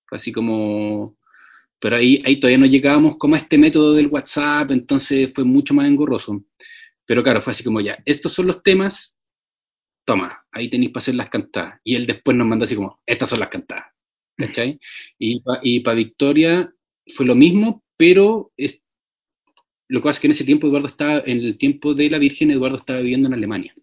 [0.06, 1.15] Fue así como...
[1.80, 5.75] Pero ahí, ahí todavía no llegábamos como a este método del WhatsApp, entonces fue mucho
[5.75, 6.43] más engorroso.
[7.06, 9.16] Pero claro, fue así como ya, estos son los temas,
[10.08, 11.80] toma, ahí tenéis para hacer las cantadas.
[11.84, 13.86] Y él después nos mandó así como, estas son las cantadas.
[14.38, 14.80] ¿Cachai?
[15.17, 16.72] Y para Victoria
[17.08, 18.84] fue lo mismo, pero es,
[19.88, 22.20] lo que pasa es que en ese tiempo Eduardo estaba, en el tiempo de la
[22.20, 23.74] Virgen, Eduardo estaba viviendo en Alemania.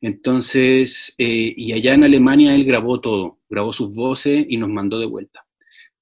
[0.00, 4.98] Entonces, eh, y allá en Alemania él grabó todo, grabó sus voces y nos mandó
[4.98, 5.46] de vuelta.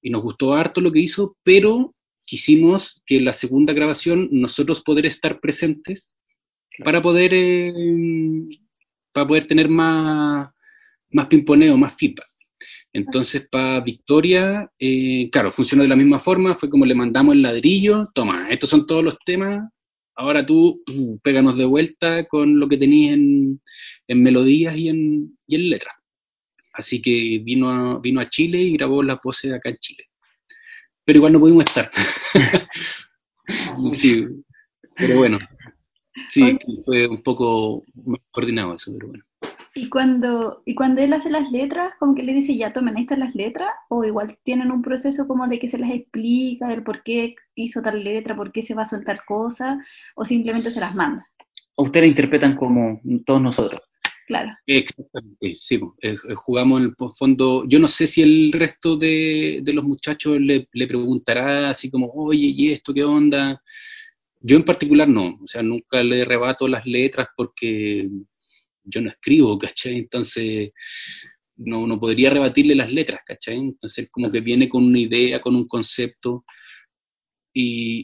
[0.01, 4.81] Y nos gustó harto lo que hizo, pero quisimos que en la segunda grabación nosotros
[4.81, 6.07] poder estar presentes
[6.83, 7.73] para poder, eh,
[9.19, 10.49] para poder tener más,
[11.11, 12.25] más pimponeo, más feedback.
[12.93, 17.41] Entonces, para Victoria, eh, claro, funcionó de la misma forma, fue como le mandamos el
[17.41, 19.69] ladrillo, toma, estos son todos los temas,
[20.15, 20.81] ahora tú
[21.21, 23.61] péganos de vuelta con lo que tenías en,
[24.07, 25.95] en melodías y en, y en letras.
[26.73, 30.05] Así que vino a, vino a Chile y grabó las voces acá en Chile.
[31.03, 31.91] Pero igual no pudimos estar.
[33.93, 34.25] sí,
[34.95, 35.39] pero bueno.
[36.29, 39.23] Sí, fue un poco más coordinado eso, pero bueno.
[39.75, 43.19] Y cuando, y cuando él hace las letras, como que le dice, ya tomen estas
[43.19, 47.03] las letras, o igual tienen un proceso como de que se las explica del por
[47.03, 49.79] qué hizo tal letra, por qué se va a soltar cosa,
[50.15, 51.25] o simplemente se las manda.
[51.75, 53.81] O ustedes interpretan como todos nosotros.
[54.27, 54.51] Claro.
[54.67, 59.73] Exactamente, sí, eh, jugamos en el fondo, yo no sé si el resto de, de
[59.73, 63.59] los muchachos le, le, preguntará así como, oye, ¿y esto qué onda?
[64.41, 68.09] Yo en particular no, o sea, nunca le rebato las letras porque
[68.83, 69.97] yo no escribo, ¿cachai?
[69.97, 70.71] Entonces,
[71.57, 73.57] no, no podría rebatirle las letras, ¿cachai?
[73.57, 76.45] Entonces, como que viene con una idea, con un concepto
[77.53, 78.03] y,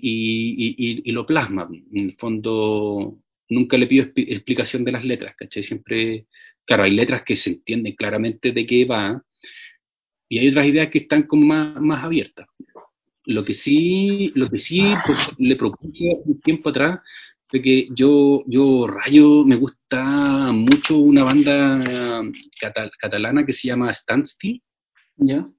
[1.03, 1.69] y, lo plasma.
[1.93, 3.17] En el fondo,
[3.49, 5.63] nunca le pido explicación de las letras, ¿cachai?
[5.63, 6.27] Siempre,
[6.65, 9.23] claro, hay letras que se entienden claramente de qué va
[10.27, 12.47] y hay otras ideas que están como más, más abiertas.
[13.25, 14.93] Lo que sí, lo que sí
[15.39, 16.99] le propuse un tiempo atrás
[17.47, 21.81] fue que yo, yo rayo, me gusta mucho una banda
[22.59, 24.61] catal catalana que se llama Standstill.
[25.17, 25.49] ¿Ya?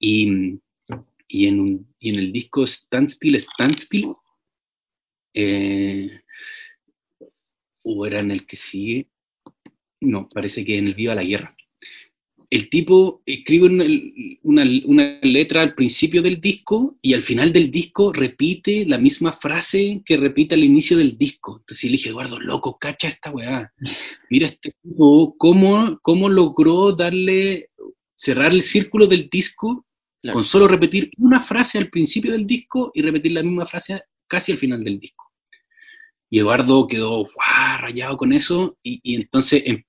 [0.00, 0.60] Y,
[1.28, 4.14] y, en un, y en el disco Standstill, Standstill,
[5.34, 6.20] eh,
[7.82, 9.08] o era en el que sigue,
[10.00, 11.56] no, parece que en el Viva la Guerra.
[12.50, 13.84] El tipo escribe una,
[14.42, 19.32] una, una, letra al principio del disco y al final del disco repite la misma
[19.32, 21.58] frase que repite al inicio del disco.
[21.60, 23.70] Entonces le dije, Eduardo, loco, cacha esta weá.
[24.30, 27.68] Mira este tipo, cómo, cómo logró darle,
[28.16, 29.84] cerrar el círculo del disco
[30.22, 30.36] claro.
[30.36, 34.52] con solo repetir una frase al principio del disco y repetir la misma frase casi
[34.52, 35.30] al final del disco.
[36.30, 37.78] Y Eduardo quedó ¡guau!
[37.78, 39.82] rayado con eso y, y entonces em,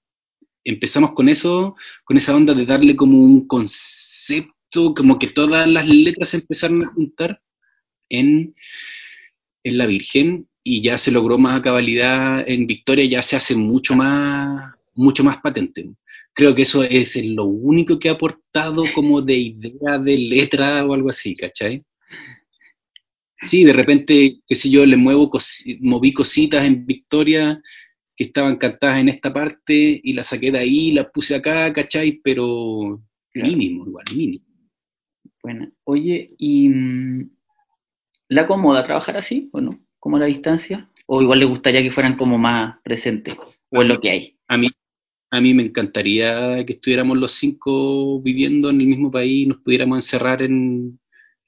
[0.64, 5.88] empezamos con eso, con esa onda de darle como un concepto, como que todas las
[5.88, 7.42] letras empezaron a juntar
[8.10, 8.56] en,
[9.64, 13.56] en La Virgen y ya se logró más a cabalidad en Victoria, ya se hace
[13.56, 15.90] mucho más, mucho más patente.
[16.34, 20.94] Creo que eso es lo único que ha aportado como de idea de letra o
[20.94, 21.84] algo así, ¿cachai?
[23.42, 27.62] Sí, de repente, qué sé yo, le muevo, cos moví cositas en Victoria
[28.20, 32.20] que estaban cantadas en esta parte y las saqué de ahí, las puse acá, ¿cachai?
[32.22, 33.02] Pero
[33.32, 33.50] claro.
[33.50, 34.46] mínimo, igual, mínimo.
[35.42, 37.30] Bueno, oye, ¿y mmm,
[38.28, 39.80] la acomoda trabajar así o no?
[40.00, 40.90] ¿Como a la distancia?
[41.06, 43.38] ¿O igual le gustaría que fueran como más presentes?
[43.72, 44.38] ¿O es lo que hay?
[44.50, 44.68] A mí,
[45.32, 49.98] a mí me encantaría que estuviéramos los cinco viviendo en el mismo país, nos pudiéramos
[49.98, 51.00] encerrar en,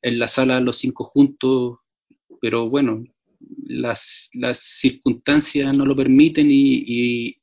[0.02, 1.80] en la sala los cinco juntos,
[2.40, 3.04] pero bueno,
[3.66, 7.42] las, las circunstancias no lo permiten y, y,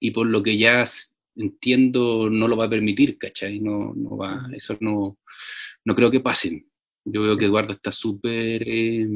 [0.00, 0.84] y, por lo que ya
[1.36, 3.60] entiendo no lo va a permitir, ¿cachai?
[3.60, 5.18] No, no va, eso no,
[5.84, 6.66] no creo que pase.
[7.04, 9.06] Yo veo que Eduardo está súper eh,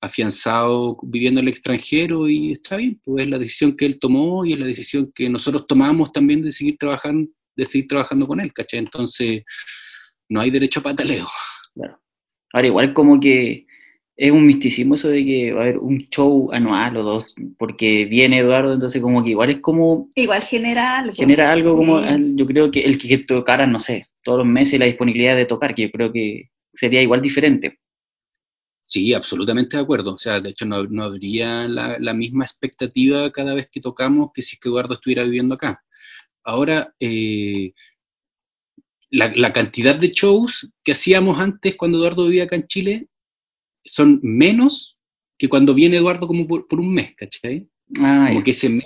[0.00, 4.44] afianzado viviendo en el extranjero y está bien, pues es la decisión que él tomó
[4.44, 8.40] y es la decisión que nosotros tomamos también de seguir trabajando, de seguir trabajando con
[8.40, 8.80] él, ¿cachai?
[8.80, 9.42] Entonces,
[10.28, 11.26] no hay derecho a pataleo.
[11.74, 12.00] Claro.
[12.52, 13.66] Ahora, igual como que
[14.20, 18.04] es un misticismo eso de que va a haber un show anual o dos, porque
[18.04, 20.10] viene Eduardo, entonces como que igual es como...
[20.14, 21.14] Igual genera algo.
[21.14, 21.76] Genera algo sí.
[21.78, 22.02] como,
[22.36, 25.74] yo creo que el que tocara, no sé, todos los meses la disponibilidad de tocar,
[25.74, 27.78] que yo creo que sería igual diferente.
[28.82, 30.12] Sí, absolutamente de acuerdo.
[30.12, 34.32] O sea, de hecho no, no habría la, la, misma expectativa cada vez que tocamos
[34.34, 35.82] que si es que Eduardo estuviera viviendo acá.
[36.44, 37.72] ahora eh,
[39.08, 43.06] la, la, cantidad de shows que hacíamos antes cuando Eduardo vivía acá en Chile
[43.84, 44.98] son menos
[45.38, 47.68] que cuando viene Eduardo como por, por un mes, ¿cachai?
[48.00, 48.84] Ah, como que ese mes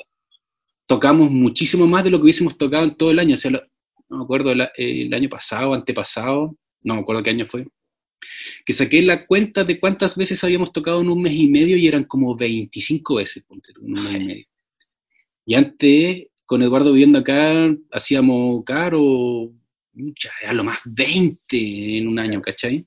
[0.86, 3.34] tocamos muchísimo más de lo que hubiésemos tocado en todo el año.
[3.34, 3.62] O sea, lo-
[4.08, 7.66] no me acuerdo el, el año pasado, antepasado, no me acuerdo qué año fue,
[8.64, 11.86] que saqué la cuenta de cuántas veces habíamos tocado en un mes y medio y
[11.86, 14.46] eran como 25 veces, ponte en un mes y medio.
[15.46, 19.52] Y antes, con Eduardo viviendo acá, hacíamos caro,
[20.46, 22.86] a lo más 20 en un año, ¿cachai?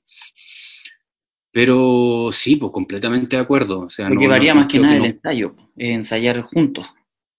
[1.52, 3.80] Pero sí, pues completamente de acuerdo.
[3.80, 6.42] O sea, Lo no- que no- varía no más que nada no- el ensayo, ensayar
[6.42, 6.86] juntos,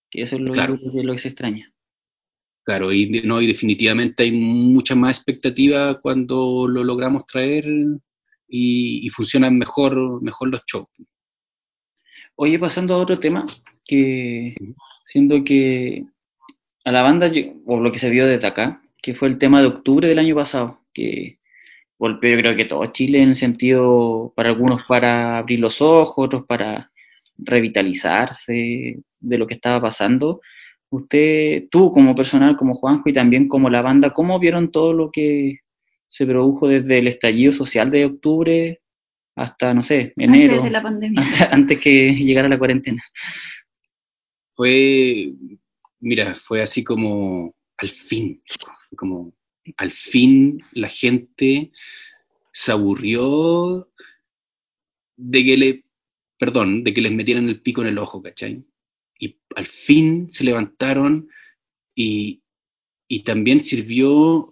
[0.10, 0.78] que eso es lo, Claro.
[0.80, 1.72] que- lo que se extraña.
[2.65, 7.65] Claro, y, no, y definitivamente hay mucha más expectativa cuando lo logramos traer
[8.48, 10.88] y, y funcionan mejor, mejor los shows.
[12.36, 13.45] Oye, pasando a otro tema,
[13.86, 14.56] que
[15.12, 16.06] siendo que
[16.86, 17.32] a la banda,
[17.65, 20.36] o lo que se vio desde acá, que fue el tema de octubre del año
[20.36, 21.38] pasado, que
[22.00, 26.26] golpeó yo creo que todo Chile en el sentido, para algunos para abrir los ojos,
[26.26, 26.92] otros para
[27.38, 30.42] revitalizarse de lo que estaba pasando.
[30.90, 35.12] Usted, tú como personal, como Juanjo y también como la banda, ¿cómo vieron todo lo
[35.12, 35.60] que
[36.08, 38.82] se produjo desde el estallido social de octubre
[39.36, 41.22] hasta, no sé, enero, Antes de la pandemia.
[41.22, 43.04] hasta- antes que llegara la cuarentena?
[44.54, 45.32] Fue,
[46.00, 48.42] mira, fue así como al fin,
[48.90, 49.34] fue como
[49.78, 51.72] al fin la gente
[52.52, 53.90] se aburrió
[55.18, 55.86] de que le,
[56.38, 58.64] perdón, de que les metieran el pico en el ojo, ¿cachai?
[59.20, 61.30] Y al fin se levantaron
[61.96, 62.42] y,
[63.08, 64.50] y también sirvió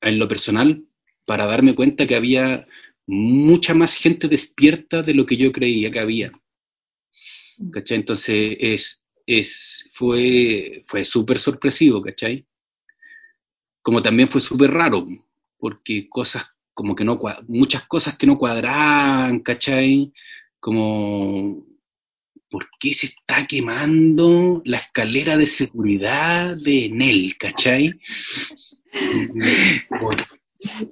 [0.00, 0.84] en lo personal
[1.24, 2.66] para darme cuenta que había
[3.06, 6.32] mucha más gente despierta de lo que yo creía que había.
[7.72, 7.98] ¿Cachai?
[7.98, 12.46] Entonces es, es, fue, fue sorpresivo, ¿cachai?
[13.88, 15.08] Como también fue súper raro,
[15.56, 20.12] porque cosas como que no, muchas cosas que no cuadraban, ¿cachai?
[20.60, 21.64] Como,
[22.50, 27.98] ¿por qué se está quemando la escalera de seguridad de Enel, ¿cachai?
[29.88, 30.16] ¿Por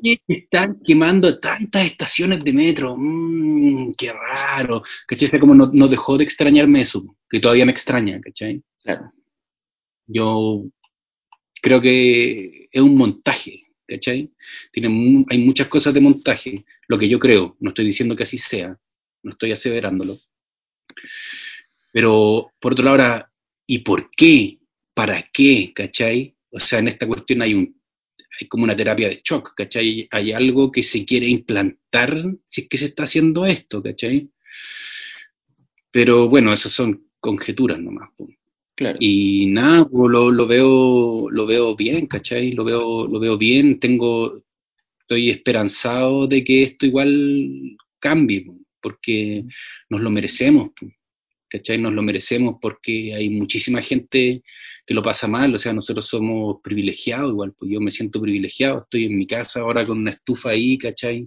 [0.02, 2.96] qué se están quemando tantas estaciones de metro?
[2.96, 4.82] Mmm, qué raro.
[5.06, 5.28] ¿Cachai?
[5.28, 8.62] O sea, como no, no dejó de extrañarme eso, que todavía me extraña, ¿cachai?
[8.82, 9.12] Claro.
[10.06, 10.64] Yo
[11.66, 14.30] creo que es un montaje, ¿cachai?
[14.70, 18.38] Tiene hay muchas cosas de montaje, lo que yo creo, no estoy diciendo que así
[18.38, 18.78] sea,
[19.24, 20.16] no estoy aseverándolo.
[21.92, 23.26] Pero, por otro lado,
[23.66, 24.60] ¿y por qué?
[24.94, 25.72] ¿Para qué?
[25.74, 26.36] ¿Cachai?
[26.50, 27.74] O sea, en esta cuestión hay un
[28.38, 30.06] hay como una terapia de shock, ¿cachai?
[30.12, 34.30] Hay algo que se quiere implantar si es que se está haciendo esto, ¿cachai?
[35.90, 38.10] Pero bueno, esas son conjeturas nomás.
[38.16, 38.28] po.
[38.76, 38.96] Claro.
[39.00, 42.52] Y nada, lo, lo veo, lo veo bien, ¿cachai?
[42.52, 44.42] Lo veo, lo veo bien, tengo,
[45.00, 49.44] estoy esperanzado de que esto igual cambie, po, porque
[49.88, 50.72] nos lo merecemos,
[51.48, 51.78] ¿cachai?
[51.78, 54.42] Nos lo merecemos porque hay muchísima gente
[54.86, 58.78] que lo pasa mal, o sea, nosotros somos privilegiados igual, pues yo me siento privilegiado,
[58.78, 61.26] estoy en mi casa ahora con una estufa ahí, ¿cachai?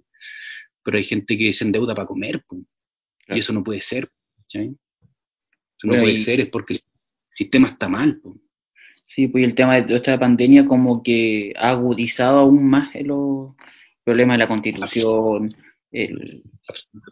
[0.84, 2.62] Pero hay gente que se endeuda para comer, pues,
[3.26, 3.38] Claro.
[3.38, 4.08] y eso no puede ser,
[4.38, 4.68] ¿cachai?
[4.68, 6.80] Eso no Bueno, puede y- ser, es porque el
[7.40, 8.22] sistema está mal.
[9.12, 13.56] Sí, pues el tema de toda esta pandemia como que ha agudizado aún más los
[14.04, 15.56] problemas de la constitución,
[15.92, 16.44] el,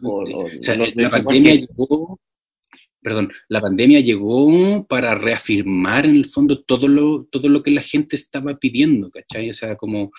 [0.02, 2.20] o, o- O sea, los la pandemia llegó,
[3.02, 7.82] perdón, la pandemia llegó para reafirmar en el fondo todo lo, todo lo que la
[7.82, 9.50] gente estaba pidiendo, ¿cachai?
[9.50, 10.10] O sea, como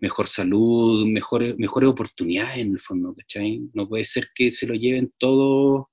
[0.00, 3.60] mejor salud, mejores, mejores oportunidades en el fondo, ¿cachai?
[3.74, 5.90] No puede ser que se lo lleven todo.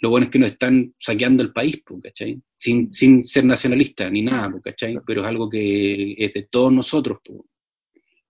[0.00, 1.82] Lo bueno es que nos están saqueando el país.
[2.56, 4.52] Sin, sin ser nacionalista ni nada.
[5.06, 7.18] Pero es algo que es de todos nosotros.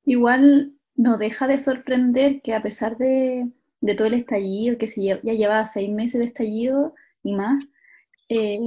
[0.04, 3.46] Igual no deja de sorprender que a pesar de,
[3.80, 7.62] de todo el estallido, que se lle- ya lleva seis meses de estallido y más,
[8.30, 8.58] eh,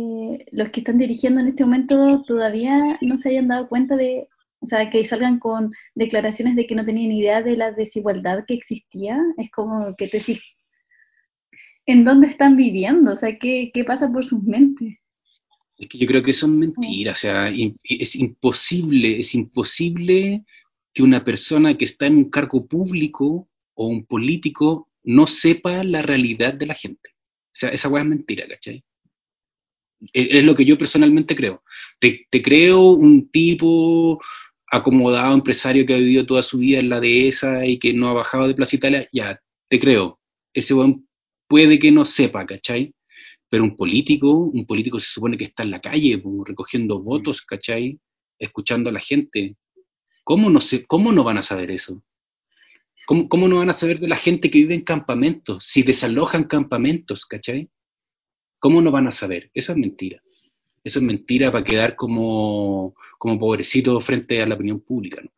[0.52, 4.28] los que están dirigiendo en este momento todavía no se hayan dado cuenta de,
[4.60, 8.54] o sea, que salgan con declaraciones de que no tenían idea de la desigualdad que
[8.54, 9.20] existía.
[9.38, 10.40] Es como que te decís,
[11.86, 13.14] ¿en dónde están viviendo?
[13.14, 14.98] O sea, ¿qué, qué pasa por sus mentes?
[15.78, 17.50] Es que yo creo que son mentiras, o sea,
[17.84, 20.46] es imposible, es imposible
[20.94, 26.04] que una persona que está en un cargo público o un político no sepa la
[26.04, 27.10] realidad de la gente.
[27.14, 28.84] O sea, esa weá es mentira, ¿cachai?
[30.14, 31.64] Es, es lo que yo personalmente creo.
[32.00, 34.22] Te, te creo un tipo
[34.72, 38.14] acomodado, empresario que ha vivido toda su vida en la dehesa y que no ha
[38.14, 40.20] bajado de Plaza Italia, ya, te creo.
[40.54, 41.08] Ese weón
[41.52, 42.94] puede que no sepa, ¿cachai?
[43.50, 48.00] Pero un político, un político se supone que está en la calle, recogiendo votos, ¿cachai?
[48.40, 49.58] Escuchando a la gente.
[50.24, 52.02] ¿Cómo no, sé, cómo no van a saber eso?
[53.06, 55.66] ¿Cómo, ¿Cómo no van a saber de la gente que vive en campamentos?
[55.66, 57.70] Si desalojan campamentos, ¿cachai?
[58.58, 59.52] ¿Cómo no van a saber?
[59.54, 60.24] Eso es mentira.
[60.86, 65.20] Eso es mentira para quedar como, como pobrecito frente a la opinión pública.
[65.22, 65.30] ¿no?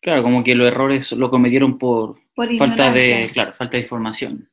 [0.00, 4.48] Claro, como que los errores lo cometieron por, Por falta de, claro, falta de información.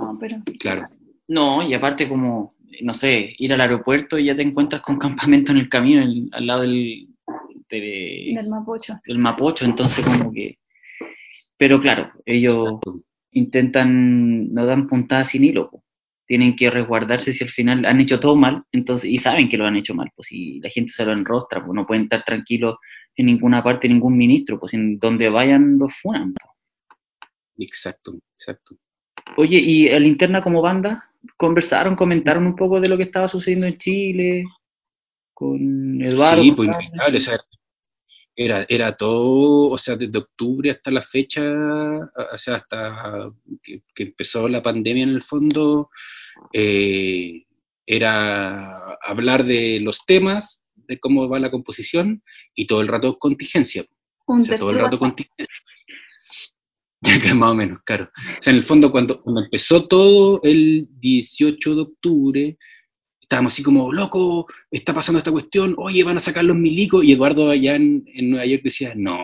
[0.00, 0.88] No, pero Claro.
[1.28, 2.48] No, y aparte como,
[2.82, 6.46] no sé, ir al aeropuerto y ya te encuentras con campamento en el camino, al
[6.46, 7.08] lado del,
[7.68, 8.98] de- del Mapocho.
[9.06, 10.58] del Mapocho, entonces como que...
[11.56, 12.78] Pero claro, ellos
[13.32, 15.82] intentan, no dan puntadas sin hilo, po.
[16.26, 19.66] tienen que resguardarse si al final han hecho todo mal, entonces, y saben que lo
[19.66, 22.76] han hecho mal, pues si la gente se lo enrostra, pues no pueden estar tranquilos
[23.16, 26.32] en ninguna parte, ningún ministro, pues en donde vayan los funan.
[26.34, 26.54] po.
[27.58, 28.76] Exacto, exacto.
[29.36, 31.10] Oye, ¿y el interna como banda?
[31.36, 34.44] ¿Conversaron, comentaron un poco de lo que estaba sucediendo en Chile?
[35.34, 36.42] Con Eduardo.
[36.42, 37.38] sí, pues inevitable, o sea,
[38.34, 43.26] era, era todo, o sea, desde octubre hasta la fecha, o sea, hasta
[43.62, 45.90] que, que empezó la pandemia en el fondo,
[46.52, 47.44] eh,
[47.84, 52.22] era hablar de los temas, de cómo va la composición
[52.54, 53.86] y todo el rato contingencia.
[54.26, 55.46] Un O sea, todo el rato contingencia.
[57.36, 58.04] Más o menos, claro.
[58.04, 62.58] O sea, en el fondo, cuando, cuando empezó todo el 18 de octubre,
[63.20, 67.12] estábamos así como, loco, está pasando esta cuestión, oye, van a sacar los milicos, y
[67.12, 69.18] Eduardo allá en, en Nueva York decía, no,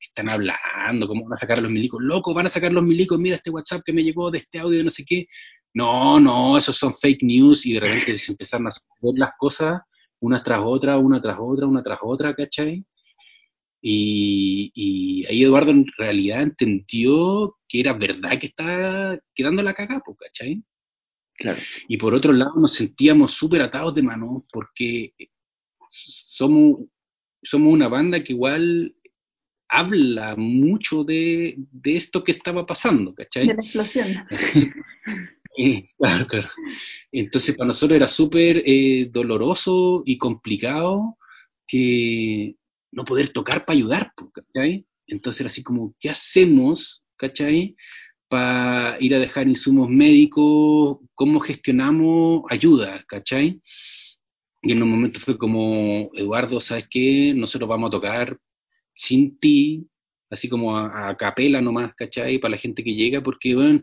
[0.00, 1.06] ¿qué están hablando?
[1.06, 2.02] ¿Cómo van a sacar los milicos?
[2.02, 4.78] Loco, van a sacar los milicos, mira este WhatsApp que me llegó de este audio
[4.78, 5.26] de no sé qué.
[5.74, 8.70] No, no, esos son fake news, y de repente se empezaron a
[9.02, 9.80] ver las cosas
[10.22, 12.84] una tras otra, una tras otra, una tras otra, ¿cachai?
[13.84, 20.02] Y, y ahí Eduardo en realidad entendió que era verdad que estaba quedando la cagada,
[20.16, 20.62] ¿cachai?
[21.34, 21.58] Claro.
[21.88, 25.14] Y por otro lado nos sentíamos súper atados de mano porque
[25.88, 26.82] somos,
[27.42, 28.94] somos una banda que igual
[29.68, 33.48] habla mucho de, de esto que estaba pasando, ¿cachai?
[33.48, 34.08] De la explosión.
[34.30, 34.68] Entonces,
[35.58, 36.48] eh, claro, claro.
[37.10, 41.18] Entonces para nosotros era súper eh, doloroso y complicado
[41.66, 42.54] que
[42.92, 44.86] no poder tocar para ayudar, ¿cachai?
[45.06, 47.74] Entonces era así como, ¿qué hacemos, cachai?
[48.28, 53.60] Para ir a dejar insumos médicos, ¿cómo gestionamos ayuda, cachai?
[54.62, 57.34] Y en un momento fue como, Eduardo, ¿sabes qué?
[57.34, 58.38] Nosotros vamos a tocar
[58.94, 59.88] sin ti,
[60.30, 62.38] así como a, a capela nomás, ¿cachai?
[62.38, 63.82] Para la gente que llega, porque, bueno,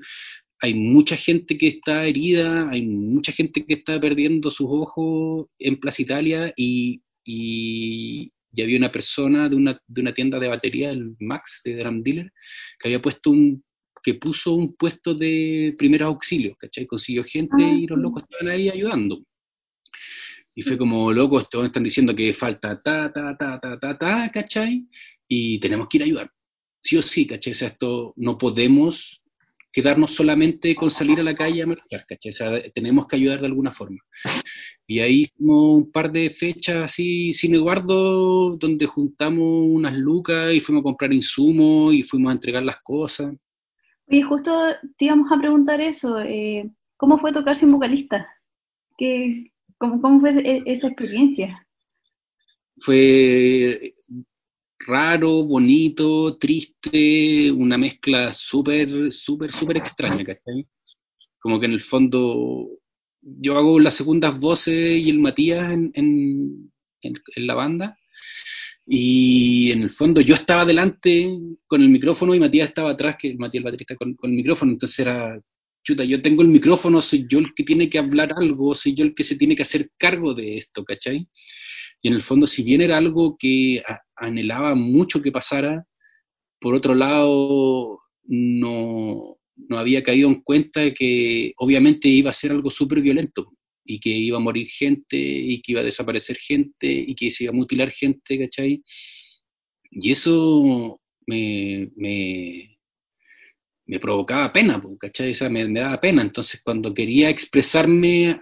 [0.62, 5.80] hay mucha gente que está herida, hay mucha gente que está perdiendo sus ojos en
[5.80, 10.92] Plaza Italia y, y, y había una persona de una, de una tienda de batería,
[10.92, 12.32] el Max de Drum Dealer,
[12.80, 13.64] que había puesto un
[14.02, 16.86] que puso un puesto de primeros auxilios, ¿cachai?
[16.86, 19.24] Consiguió gente Ah, y los locos estaban ahí ayudando.
[20.56, 24.32] Y fue como, locos, estos están diciendo que falta ta, ta, ta, ta, ta, ta,
[24.32, 24.88] ¿cachai?
[25.28, 26.32] Y tenemos que ir a ayudar.
[26.82, 27.52] Sí o sí, ¿cachai?
[27.52, 29.22] O sea, esto no podemos
[29.72, 32.30] quedarnos solamente con salir a la calle a marchar, ¿cachai?
[32.30, 34.00] O sea, tenemos que ayudar de alguna forma.
[34.90, 40.60] Y ahí hicimos un par de fechas así sin Eduardo, donde juntamos unas lucas y
[40.62, 43.36] fuimos a comprar insumos y fuimos a entregar las cosas.
[44.08, 44.52] Oye, justo
[44.98, 46.20] te íbamos a preguntar eso.
[46.22, 48.28] eh, ¿cómo fue tocar sin vocalista?
[48.98, 51.68] ¿Qué, cómo, cómo fue e- esa experiencia?
[52.80, 53.94] Fue
[54.88, 60.68] raro, bonito, triste, una mezcla súper, súper, súper extraña, ¿cachai?
[61.38, 62.79] Como que en el fondo
[63.22, 67.98] yo hago las segundas voces y el Matías en, en, en, la banda.
[68.86, 71.30] Y en el fondo yo estaba delante
[71.68, 74.72] con el micrófono y Matías estaba atrás, que Matías el baterista con, con el micrófono,
[74.72, 75.40] entonces era,
[75.84, 79.04] chuta, yo tengo el micrófono, soy yo el que tiene que hablar algo, soy yo
[79.04, 81.28] el que se tiene que hacer cargo de esto, ¿cachai?
[82.02, 83.84] Y en el fondo, si bien era algo que
[84.16, 85.86] anhelaba mucho que pasara,
[86.60, 92.72] por otro lado, no, no había caído en cuenta que obviamente iba a ser algo
[92.72, 93.54] súper violento
[93.84, 97.46] y que iba a morir gente y que iba a desaparecer gente y que se
[97.46, 98.84] iba a mutilar gente, ¿cachai?
[99.92, 102.80] Y eso me, me,
[103.90, 105.32] me provocaba pena, ¿cachai?
[105.32, 106.22] O sea, me, daba pena.
[106.22, 108.40] Entonces, cuando quería expresarme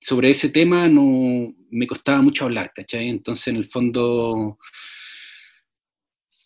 [0.00, 3.08] sobre ese tema, no me costaba mucho hablar, ¿cachai?
[3.08, 4.58] Entonces, en el fondo,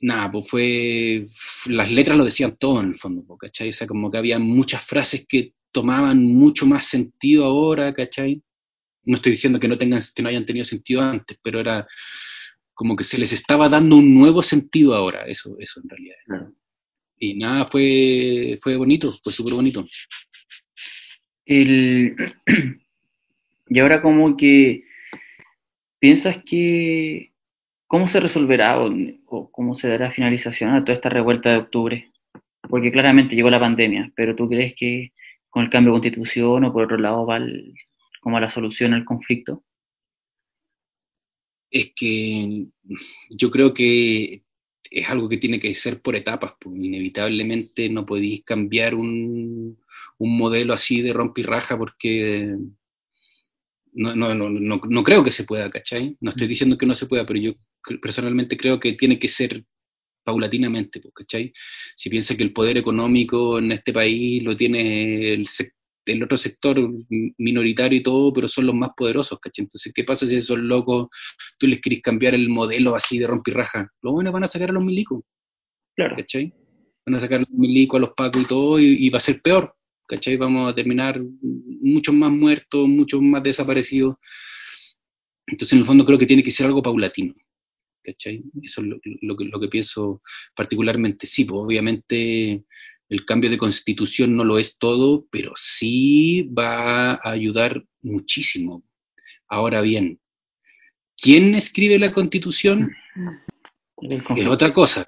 [0.03, 1.27] nada, pues fue,
[1.73, 3.71] las letras lo decían todo en el fondo, po, ¿cachai?
[3.71, 8.43] O sea, como que había muchas frases que tomaban mucho más sentido ahora, ¿cachai?
[9.05, 11.87] No estoy diciendo que no tengan, que no hayan tenido sentido antes, pero era
[12.75, 16.17] como que se les estaba dando un nuevo sentido ahora, eso, eso en realidad.
[16.27, 16.53] Claro.
[17.19, 19.85] Y nada, fue, fue bonito, fue súper bonito.
[21.45, 22.17] El,
[23.69, 24.85] y ahora como que
[26.01, 27.32] piensas que
[27.93, 28.87] cómo se resolverá o,
[29.37, 31.97] o cómo se dará finalización a toda esta revuelta de octubre.
[32.71, 35.13] Porque claramente llegó la pandemia, pero ¿tú crees que
[35.51, 37.75] con el cambio de constitución o por otro lado va el-
[38.23, 39.65] como la solución al conflicto?
[41.71, 42.67] Es que
[43.31, 44.45] yo creo que
[44.91, 49.79] es algo que tiene que ser por etapas, pues inevitablemente no podéis cambiar un,
[50.19, 52.55] un modelo así de rompirraja porque
[53.95, 56.17] no, no, no, no, no creo que se pueda, ¿cachai?
[56.21, 57.53] No estoy diciendo que no se pueda, pero yo
[58.01, 59.65] personalmente creo que tiene que ser
[60.25, 61.53] paulatinamente, pues, ¿cachai?
[61.97, 66.77] Si piensa que el poder económico en este país lo tiene el, otro sector
[67.39, 69.65] minoritario y todo, pero son los más poderosos, ¿cachai?
[69.65, 71.09] Entonces, ¿qué pasa si esos locos
[71.59, 73.89] tú les querés cambiar el modelo así de rompirraja?
[74.03, 75.23] Los buenos van a sacar a los milicos,
[75.95, 76.17] Claro.
[76.17, 76.53] ¿cachai?
[77.05, 79.21] Van a sacar a los milicos, a los pacos y todo, y, y va a
[79.21, 79.75] ser peor,
[80.09, 80.37] ¿cachai?
[80.37, 84.17] Vamos a terminar muchos más muertos, muchos más desaparecidos.
[85.47, 87.35] Entonces, en el fondo creo que tiene que ser algo paulatino.
[88.03, 88.43] ¿Cachai?
[88.63, 90.23] Eso es lo, lo que, lo que pienso
[90.55, 91.27] particularmente.
[91.27, 92.65] Sí, pues obviamente
[93.09, 98.85] el cambio de constitución no lo es todo, pero sí va a ayudar muchísimo.
[99.49, 100.19] Ahora bien,
[101.17, 102.91] ¿quién escribe la constitución?
[104.01, 105.05] Es otra cosa.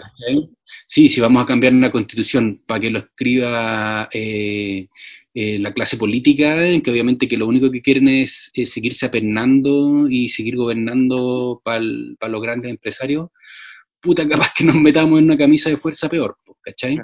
[0.86, 4.88] Sí, si vamos a cambiar una constitución para que lo escriba eh,
[5.34, 9.06] eh, la clase política, en que obviamente que lo único que quieren es, es seguirse
[9.06, 13.30] apernando y seguir gobernando para los grandes empresarios,
[14.00, 16.98] puta, capaz que nos metamos en una camisa de fuerza peor, pues, ¿cachai?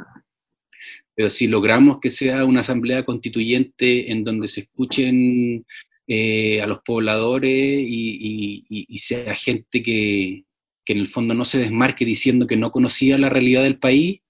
[1.14, 5.66] Pero si logramos que sea una asamblea constituyente en donde se escuchen
[6.06, 10.44] eh, a los pobladores y, y- y- y sea gente que,
[10.84, 14.20] que en el fondo no se desmarque diciendo que no conocía la realidad del país,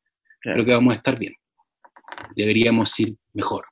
[0.43, 0.57] Claro.
[0.57, 1.35] creo que vamos a estar bien.
[2.35, 3.65] Deberíamos ir mejor,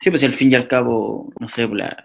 [0.00, 1.96] Sí, pues al fin y al cabo, no sé, la,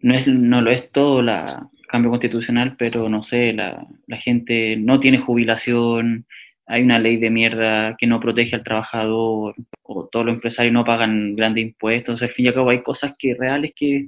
[0.00, 4.76] no, es, no lo es todo la cambio constitucional, pero no sé, la, la gente
[4.76, 6.26] no tiene jubilación,
[6.66, 10.84] hay una ley de mierda que no protege al trabajador, o todos los empresarios no
[10.84, 14.06] pagan grandes impuestos, al fin y al cabo hay cosas que reales que,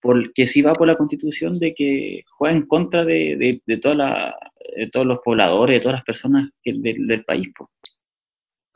[0.00, 3.76] por, que sí va por la constitución de que juega en contra de, de, de
[3.78, 4.36] toda la,
[4.76, 7.48] de todos los pobladores, de todas las personas que- del, del país.
[7.56, 7.70] pues.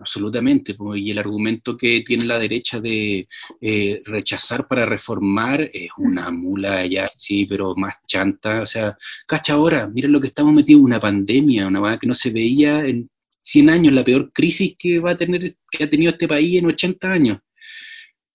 [0.07, 3.27] Absolutamente, pues, y el argumento que tiene la derecha de
[3.61, 8.63] eh, rechazar para reformar es una mula ya, sí, pero más chanta.
[8.63, 8.97] O sea,
[9.27, 12.87] cacha ahora, miren lo que estamos metidos, una pandemia, una cosa que no se veía
[12.87, 16.59] en 100 años, la peor crisis que va a tener, que ha tenido este país
[16.59, 17.39] en 80 años.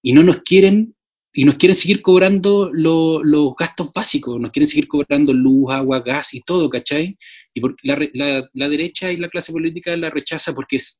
[0.01, 0.95] Y no nos quieren,
[1.33, 6.01] y nos quieren seguir cobrando lo- los gastos básicos, nos quieren seguir cobrando luz, agua,
[6.01, 7.17] gas y todo, ¿cachai?
[7.53, 10.99] Y por, la, la, la derecha y la clase política la rechaza porque es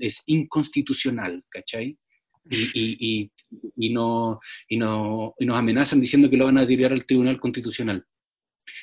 [0.00, 1.96] es inconstitucional, ¿cachai?
[2.50, 3.30] Y, y, y,
[3.76, 7.38] y no, y, no, y nos amenazan diciendo que lo van a tirar al Tribunal
[7.38, 8.04] Constitucional.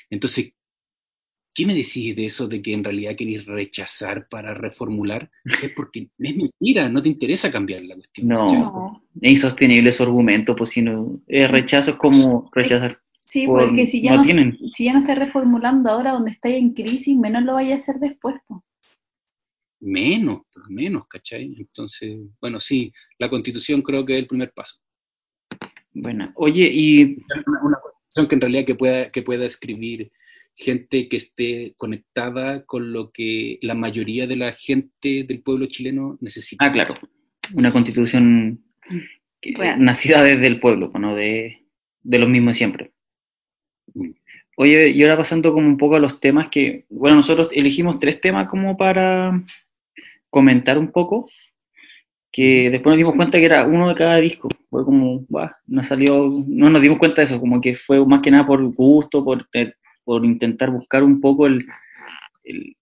[0.09, 0.53] Entonces,
[1.53, 5.29] ¿qué me decís de eso de que en realidad queréis rechazar para reformular?
[5.63, 8.27] Es porque es mentira, no te interesa cambiar la cuestión.
[8.27, 8.47] No.
[8.47, 9.03] No.
[9.21, 12.99] Es insostenible su argumento, pues si no, el rechazo es como rechazar.
[13.25, 14.57] Sí, por- porque si ya no no, tienen.
[14.73, 17.95] si ya no estáis reformulando ahora donde estáis en crisis, menos lo vaya a hacer
[17.99, 18.35] después.
[18.47, 18.63] po.
[19.85, 21.55] Menos, por menos, ¿cachai?
[21.59, 24.79] Entonces, bueno, sí, la constitución creo que es el primer paso.
[25.93, 30.11] Bueno, oye, y una, una constitución que en realidad que pueda, que pueda escribir
[30.55, 36.17] gente que esté conectada con lo que la mayoría de la gente del pueblo chileno
[36.19, 36.65] necesita.
[36.65, 36.95] ah, claro,
[37.53, 38.63] una constitución
[39.39, 41.67] que- nacida desde el pueblo, pues, no de,
[42.01, 42.91] de los mismos de siempre.
[43.93, 44.09] Mm.
[44.57, 48.19] Oye, y ahora pasando como un poco a los temas que, bueno, nosotros elegimos tres
[48.21, 49.43] temas como para
[50.29, 51.29] comentar un poco,
[52.31, 54.49] que después nos dimos cuenta que era uno de cada disco.
[54.69, 58.21] Fue como, bah, nos salió, no nos dimos cuenta de eso, como que fue más
[58.21, 59.47] que nada por gusto, por,
[60.03, 61.65] por intentar buscar un poco el,
[62.43, 62.75] el-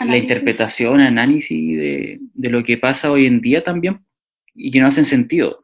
[0.00, 4.00] la interpretación, análisis de, de lo que pasa hoy en día también
[4.54, 5.60] y que no hacen sentido.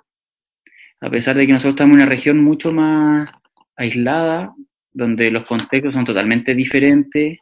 [1.00, 3.28] A pesar de que nosotros estamos en una región mucho más
[3.76, 4.54] aislada,
[4.92, 7.38] donde los contextos son totalmente diferentes,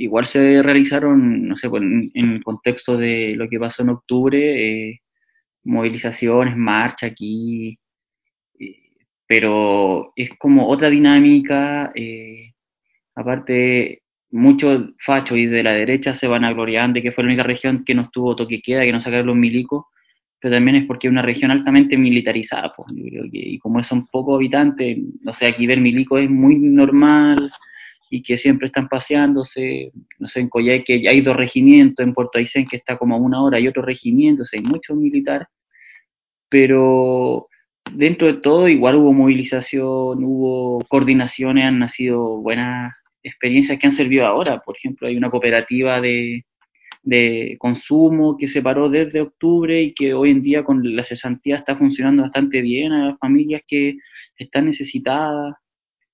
[0.00, 4.88] igual se realizaron, no sé, pues, en, el contexto de lo que pasó en octubre,
[4.88, 5.00] eh,
[5.64, 7.78] movilizaciones, marcha aquí,
[8.58, 8.76] eh,
[9.26, 12.52] pero es como otra dinámica, eh,
[13.14, 17.28] aparte muchos fachos y de la derecha se van a gloriar de que fue la
[17.28, 19.84] única región que no estuvo toque queda, que no sacaron los milicos,
[20.40, 23.82] pero también es porque es una región altamente militarizada, pues, yo creo que, y como
[23.84, 27.50] son pocos habitantes, no sé, aquí ver milicos es muy normal
[28.10, 32.66] y que siempre están paseándose, no sé, en Coyhaique hay dos regimientos, en Puerto Aysén
[32.66, 35.46] que está como a una hora hay otro regimiento, hay muchos militares,
[36.48, 37.48] pero
[37.92, 42.92] dentro de todo igual hubo movilización, hubo coordinaciones, han nacido buenas
[43.22, 44.60] experiencias que han servido ahora.
[44.60, 46.44] Por ejemplo, hay una cooperativa de,
[47.02, 51.56] de consumo que se paró desde octubre y que hoy en día con la cesantía
[51.56, 53.96] está funcionando bastante bien las familias que
[54.36, 55.54] están necesitadas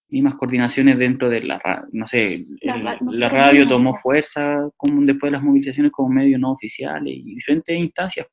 [0.09, 5.37] mismas coordinaciones dentro de la radio, no sé, la, radio tomó fuerza como después de
[5.37, 8.27] las movilizaciones como medios no oficiales y diferentes instancias,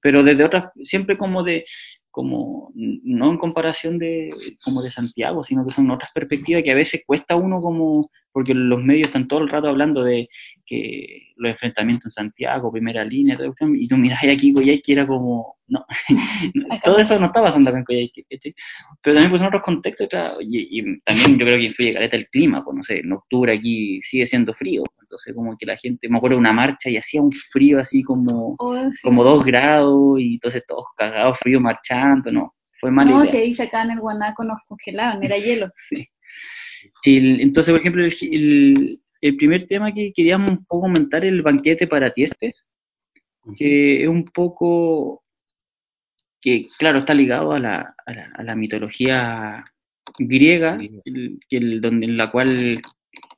[0.00, 1.64] pero desde otras, siempre como de,
[2.10, 4.30] como no en comparación de
[4.62, 8.54] como de Santiago, sino que son otras perspectivas que a veces cuesta uno como, porque
[8.54, 10.28] los medios están todo el rato hablando de
[10.66, 13.38] que los enfrentamientos en Santiago, primera línea,
[13.74, 15.84] y tú miras aquí Coyhaique era como, no,
[16.84, 20.08] todo eso no está pasando acá en Coyhaique, pero también pues en otros contextos,
[20.40, 24.00] y, también yo creo que influye caleta el clima, pues no sé, en octubre aquí
[24.02, 27.20] sigue siendo frío, entonces como que la gente, me acuerdo de una marcha y hacía
[27.20, 32.54] un frío así como, oh, como dos grados, y entonces todos cagados, frío marchando, no,
[32.80, 33.08] fue mal.
[33.08, 35.68] No, si ahí sacaban el guanaco nos congelaban, era hielo.
[35.88, 36.08] sí.
[37.04, 42.12] Entonces, por ejemplo, el, el primer tema que queríamos un poco comentar el banquete para
[42.12, 42.66] tiestes,
[43.56, 45.24] que es un poco,
[46.40, 49.64] que claro, está ligado a la, a la, mitología
[50.18, 50.78] griega,
[51.50, 52.82] el, donde, en la cual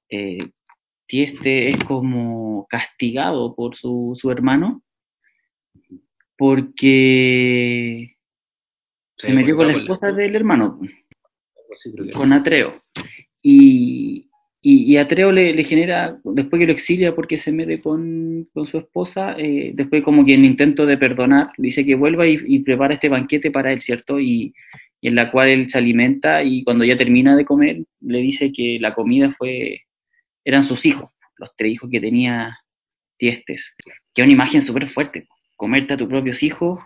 [0.08, 0.38] eh,
[1.06, 4.82] Tieste es como castigado por su, su hermano,
[6.36, 8.16] porque
[9.16, 10.80] se metió con la esposa del hermano,
[12.14, 12.82] con Atreo.
[13.46, 14.30] Y,
[14.62, 20.02] y, le, genera, después que lo exilia porque se mete con, su esposa, eh, después
[20.02, 23.82] como que en intento de perdonar, dice que vuelva y, prepara este banquete para él,
[23.82, 24.18] ¿cierto?
[24.18, 24.54] Y,
[25.02, 28.78] en la cual él se alimenta y cuando ya termina de comer, le dice que
[28.80, 29.82] la comida fue,
[30.46, 32.58] eran sus hijos, los tres hijos que tenía
[33.18, 33.74] Tiestes.
[34.14, 36.80] Que una imagen súper fuerte, comerte a tus propios hijos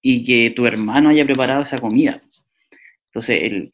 [0.00, 2.18] y que tu hermano haya preparado esa comida.
[3.08, 3.70] Entonces, el,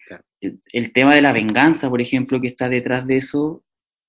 [0.73, 3.63] el, tema de la venganza, por ejemplo, que está detrás de eso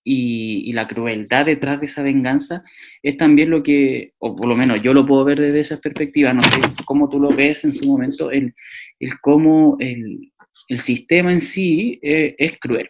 [0.03, 2.63] y, la crueldad detrás de esa venganza
[3.01, 6.33] es también lo que, o por lo menos yo lo puedo ver desde esa perspectiva,
[6.33, 8.53] no sé cómo tú lo ves en su momento, el,
[8.99, 10.31] el cómo el,
[10.67, 12.89] el sistema en sí eh, es, cruel.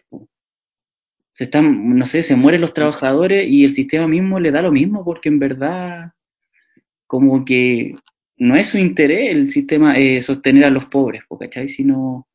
[1.32, 4.72] Se están, no sé, se mueren los trabajadores y el sistema mismo le da lo
[4.72, 6.12] mismo porque en verdad
[7.06, 7.94] como que
[8.38, 11.68] no es su interés el sistema eh, sostener a los pobres, ¿cachai?
[11.68, 12.26] Sino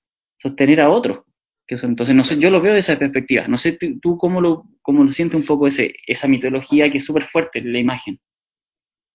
[0.41, 1.25] sostener a otros.
[1.67, 3.47] Que entonces, no sé, yo lo veo de esa perspectiva.
[3.47, 7.05] No sé tú cómo lo, cómo lo sientes un poco ese, esa mitología que es
[7.05, 8.19] súper fuerte la imagen.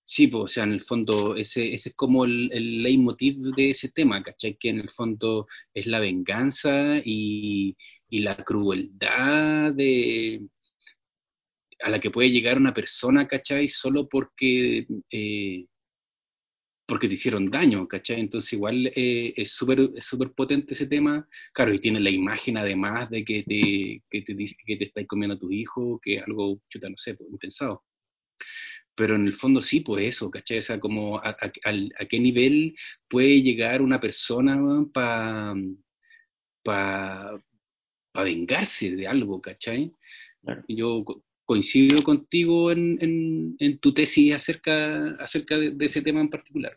[0.09, 3.71] Sí, pues, o sea, en el fondo, ese, ese es como el, el leitmotiv de
[3.71, 4.57] ese tema, ¿cachai?
[4.57, 7.77] Que en el fondo es la venganza y,
[8.09, 10.47] y la crueldad de,
[11.81, 13.69] a la que puede llegar una persona, ¿cachai?
[13.69, 15.67] Solo porque eh,
[16.87, 18.21] porque te hicieron daño, ¿cachai?
[18.21, 22.57] Entonces igual eh, es súper es súper potente ese tema, claro, y tiene la imagen
[22.57, 26.17] además de que te, que te dice que te estáis comiendo a tu hijo, que
[26.17, 27.85] es algo, chuta, no sé, pues, pensado.
[28.95, 30.59] Pero en el fondo sí, pues eso, ¿cachai?
[30.59, 31.37] O sea, como a,
[32.09, 32.75] qué nivel
[33.09, 34.57] puede llegar una persona
[34.93, 35.55] para
[36.63, 37.39] pa,
[38.13, 39.93] pa vengarse de algo, ¿cachai?
[40.43, 40.65] Claro.
[40.69, 41.05] Yo
[41.47, 46.75] coincido contigo en, en, tu tesis acerca, acerca de, ese tema en particular.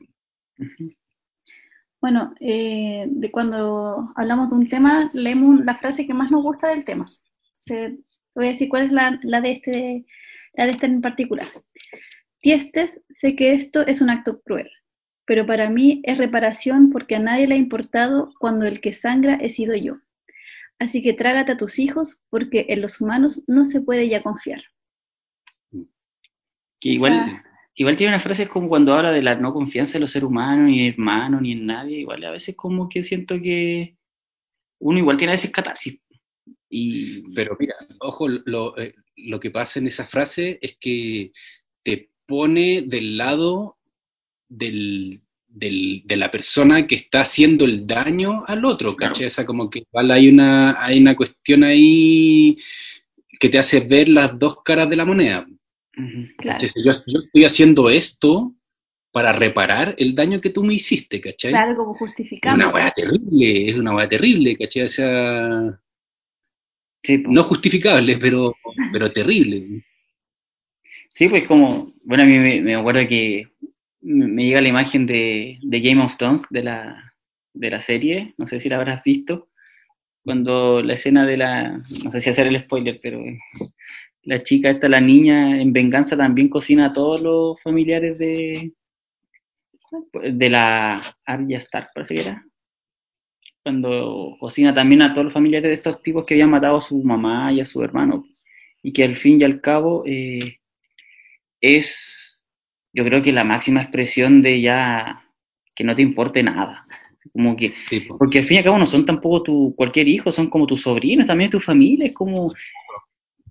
[2.00, 6.70] Bueno, eh, de cuando hablamos de un tema, leemos la frase que más nos gusta
[6.70, 7.12] del tema.
[8.36, 10.06] voy a decir cuál es la, de este,
[10.54, 11.48] la de este en particular.
[12.40, 14.70] Tiestes, sé que esto es un acto cruel,
[15.26, 19.36] pero para mí es reparación porque a nadie le ha importado cuando el que sangra
[19.36, 19.98] he sido yo.
[20.80, 24.64] Así que trágate a tus hijos, porque en los humanos no se puede ya confiar.
[26.82, 27.44] igual,
[27.76, 30.68] igual tiene una frase como cuando habla de la no confianza en los seres humanos,
[30.68, 32.00] ni en hermanos, ni en nadie.
[32.00, 33.98] Igual a veces como que siento que
[34.80, 36.00] uno igual tiene a veces catarsis.
[36.70, 37.30] Y...
[37.34, 41.34] Pero mira, ojo, lo, eh, lo que pasa en esa frase es que
[41.84, 43.78] te pone del lado
[44.48, 49.26] del, de la persona que está haciendo el daño al otro, ¿cachai?
[49.26, 52.58] O sea, como que igual hay una, hay una cuestión ahí
[53.40, 55.48] que te hace ver las dos caras de la moneda.
[55.96, 58.54] yo, estoy haciendo esto
[59.12, 61.52] para reparar el daño que tú me hiciste, ¿cachai?
[61.52, 62.64] Claro, como justificando.
[62.64, 64.84] Es una hueá terrible, es una hueá terrible, ¿cachai?
[64.84, 65.80] O sea,
[67.28, 68.56] no justificable, pero,
[68.92, 69.84] pero terrible.
[71.10, 73.48] Sí, pues como, bueno, a mí me, me acuerdo que
[74.02, 77.14] me llega la imagen de, Game of Thrones, de la,
[77.54, 79.50] de la serie, no sé si la habrás visto,
[80.24, 83.24] cuando la escena de la, no sé si hacer el spoiler, pero
[84.24, 88.74] la chica esta, la niña, en venganza también cocina a todos los familiares de,
[90.14, 92.46] de la Arya Stark, parece que era.
[93.64, 97.02] Cuando cocina también a todos los familiares de estos tipos que habían matado a su
[97.04, 98.26] mamá y a su hermano.
[98.82, 100.60] Y que al fin y al cabo eh,
[101.60, 102.09] es,
[102.94, 105.24] yo creo que la máxima expresión de ya
[105.76, 106.86] que no te importe nada.
[107.34, 107.74] Como que,
[108.18, 110.82] porque al fin y al cabo no son tampoco tu cualquier hijo, son como tus
[110.82, 112.52] sobrinos, también tu familia, es como...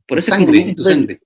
[0.07, 1.21] Por eso es sangre, como- tu sangre.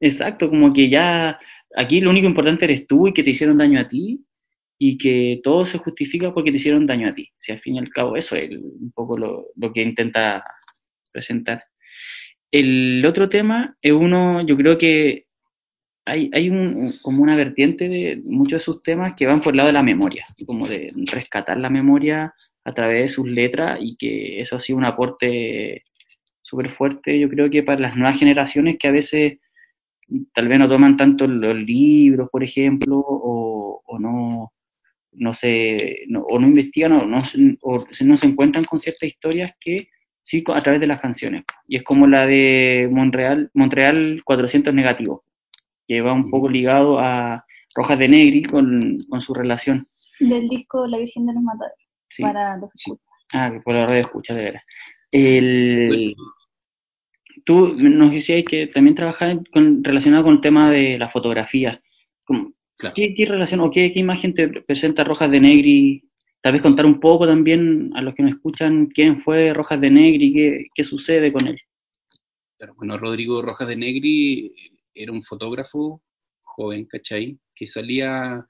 [0.00, 1.38] Exacto, como que ya
[1.74, 4.24] aquí lo único importante eres tú y que te hicieron daño a ti
[4.76, 7.30] y que todo se justifica porque te hicieron daño a ti.
[7.38, 10.44] Si al fin y al cabo eso es un poco lo, lo que intenta
[11.12, 11.64] presentar.
[12.50, 15.26] El otro tema es uno, yo creo que
[16.06, 19.58] hay, hay un, como una vertiente de muchos de sus temas que van por el
[19.58, 22.34] lado de la memoria, como de rescatar la memoria
[22.64, 25.82] a través de sus letras y que eso ha sido un aporte
[26.42, 29.38] súper fuerte, yo creo que para las nuevas generaciones que a veces
[30.32, 34.52] tal vez no toman tanto los libros, por ejemplo, o, no,
[35.12, 37.22] no se, no- o no investigan o no,
[37.62, 39.88] o no se encuentran con ciertas historias que
[40.22, 41.44] sí a través de las canciones.
[41.68, 45.20] Y es como la de Montreal, Montreal 400 negativos,
[45.86, 49.88] que va un poco ligado a Rojas de Negri con, con su relación.
[50.20, 51.78] Del disco La Virgen de los Mataderos,
[52.08, 52.22] Sí.
[52.22, 52.92] para los Sí.
[53.32, 54.62] Ah, que por la radio escucha, de veras.
[55.10, 56.14] El,
[57.44, 61.80] tú nos decías que también trabajas con, relacionado con el tema de la fotografía.
[62.24, 62.94] Como, Claro.
[62.96, 66.08] ¿qué, qué relación o qué, qué imagen te presenta Rojas de Negri?
[66.40, 69.90] Tal vez contar un poco también a los que nos escuchan quién fue Rojas de
[69.90, 71.58] Negri, qué, qué sucede con él.
[72.58, 74.52] Claro, bueno, Rodrigo Rojas de Negri
[74.94, 76.02] era un fotógrafo
[76.42, 77.38] joven, ¿cachai?
[77.54, 78.46] Que salía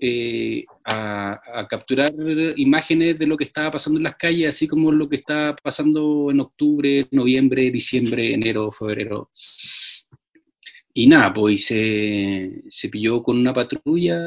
[0.00, 2.12] eh, a, a capturar
[2.56, 6.30] imágenes de lo que estaba pasando en las calles, así como lo que estaba pasando
[6.30, 9.30] en octubre, noviembre, diciembre, enero, febrero.
[10.94, 14.18] Y nada, pues se, se pilló con una patrulla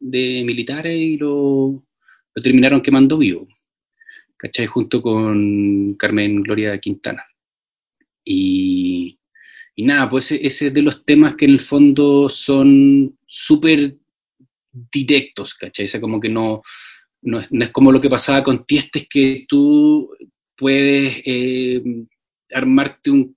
[0.00, 1.70] de militares y lo,
[2.34, 3.46] lo terminaron quemando vivo,
[4.36, 4.66] ¿cachai?
[4.66, 7.24] Junto con Carmen Gloria Quintana.
[8.24, 9.19] Y,
[9.80, 13.96] y nada, pues ese, ese es de los temas que en el fondo son súper
[14.70, 15.86] directos, ¿cachai?
[15.96, 16.60] O como que no,
[17.22, 20.14] no, es, no es como lo que pasaba con Tiestes, que tú
[20.54, 21.82] puedes eh,
[22.52, 23.34] armarte un,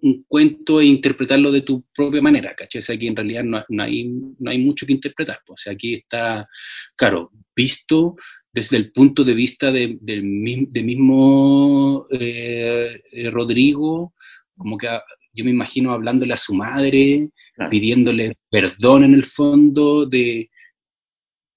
[0.00, 2.80] un, cuento e interpretarlo de tu propia manera, ¿cachai?
[2.80, 4.04] O aquí en realidad no, no, hay,
[4.38, 6.48] no hay mucho que interpretar, pues, o sea, aquí está,
[6.96, 8.16] claro, visto
[8.50, 10.22] desde el punto de vista de, del
[10.70, 12.98] de mismo eh,
[13.30, 14.14] Rodrigo,
[14.56, 14.88] como que
[15.32, 17.70] yo me imagino hablándole a su madre, claro.
[17.70, 20.50] pidiéndole perdón en el fondo de,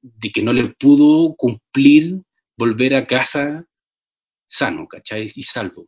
[0.02, 2.22] de, que no le pudo cumplir
[2.58, 3.66] volver a casa
[4.48, 5.32] sano, ¿cachai?
[5.36, 5.86] Y salvo,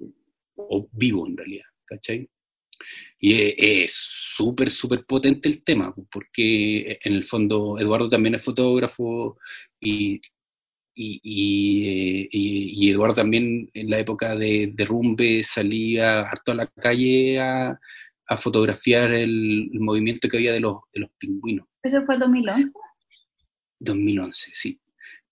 [0.55, 2.29] o vivo en realidad, ¿cachai?
[3.19, 9.37] Y es súper, súper potente el tema, porque en el fondo Eduardo también es fotógrafo
[9.79, 10.21] y
[10.97, 17.39] y, y, y, Eduardo también en la época de derrumbe salía harto a la calle
[17.39, 17.79] a,
[18.27, 21.67] a fotografiar el, el, movimiento que había de los, de los pingüinos.
[21.83, 22.73] ¿Ese fue el 2011?
[23.79, 24.79] 2011, sí.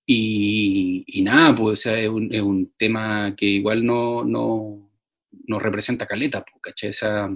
[0.06, 4.92] Y, y nada, pues o sea, es, un, es, un, tema que igual no, no,
[5.48, 6.90] no representa caleta, pues, ¿cachai?
[6.92, 7.36] Esa,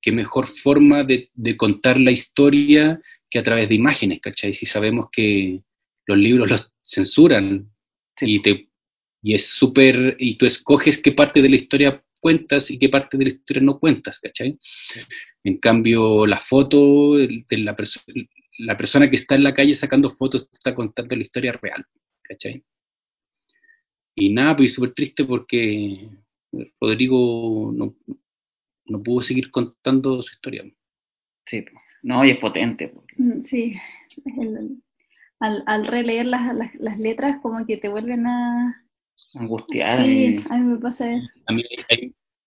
[0.00, 3.00] qué mejor forma de, de, contar la historia
[3.30, 4.52] que a través de imágenes, ¿cachai?
[4.52, 5.62] Si sabemos que
[6.10, 7.70] los libros los censuran
[8.20, 8.68] y, te,
[9.22, 13.16] y es súper, y tú escoges qué parte de la historia cuentas y qué parte
[13.16, 14.58] de la historia no cuentas, ¿cachai?
[14.60, 15.00] Sí.
[15.44, 18.00] En cambio, la foto de la, perso
[18.58, 21.84] la persona que está en la calle sacando fotos está contando la historia real,
[22.22, 22.62] ¿cachai?
[24.14, 26.10] Y nada, pues súper triste porque
[26.80, 27.96] Rodrigo no,
[28.84, 30.64] no pudo seguir contando su historia.
[31.46, 31.64] Sí,
[32.02, 32.92] no, y es potente.
[33.40, 33.74] Sí,
[34.38, 34.82] el,
[35.40, 38.84] al, al, releer las, las, las, letras como que te vuelven a...
[39.34, 40.04] Angustiar.
[40.04, 41.28] Sí, a mí me pasa eso.
[41.46, 41.62] A mí,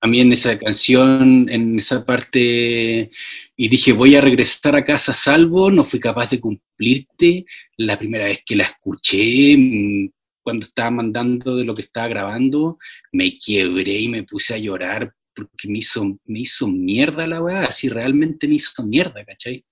[0.03, 3.09] a mí en esa canción, en esa parte,
[3.55, 7.45] y dije, voy a regresar a casa salvo, no fui capaz de cumplirte.
[7.77, 10.09] La primera vez que la escuché, mm,
[10.43, 12.77] cuando estaba mandando de lo que estaba grabando,
[13.13, 17.63] me quiebré y me puse a llorar porque me hizo, me hizo mierda la weá,
[17.63, 19.65] así realmente me hizo mierda, ¿cachai?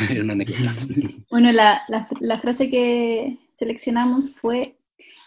[0.00, 0.74] Eso, era una anécdota.
[1.30, 4.76] Bueno, la, la, la frase que seleccionamos fue,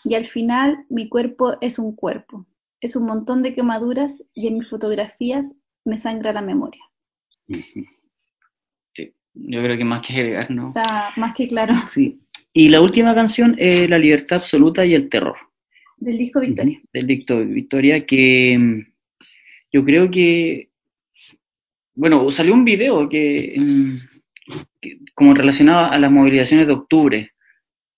[0.04, 2.46] y al final mi cuerpo es un cuerpo,
[2.80, 6.82] es un montón de quemaduras y en mis fotografías me sangra la memoria.
[7.48, 7.88] Sí,
[9.36, 10.70] yo creo que más que agregar, ¿no?
[10.70, 11.74] Está más que claro.
[11.90, 12.20] Sí.
[12.54, 15.36] Y la última canción es La libertad absoluta y el terror.
[15.98, 16.82] Del disco Victoria.
[16.94, 18.80] Del disco Victoria, que mm,
[19.74, 20.70] yo creo que,
[21.96, 24.15] bueno, salió un video que, mm,
[25.14, 27.32] como relacionado a las movilizaciones de octubre.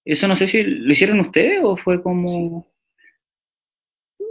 [0.05, 2.65] Eso no sé si lo hicieron ustedes o fue como...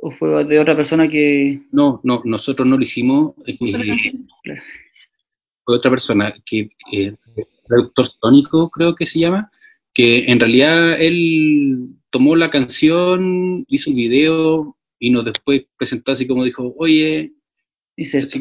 [0.02, 1.62] ¿O fue de otra persona que...?
[1.72, 3.34] No, no, nosotros no lo hicimos.
[3.46, 3.58] Eh,
[5.64, 7.16] fue otra persona, que eh,
[7.66, 9.50] productor tónico creo que se llama,
[9.92, 16.26] que en realidad él tomó la canción, hizo un video y nos después presentó así
[16.26, 17.32] como dijo, oye,
[17.96, 18.38] hice esto,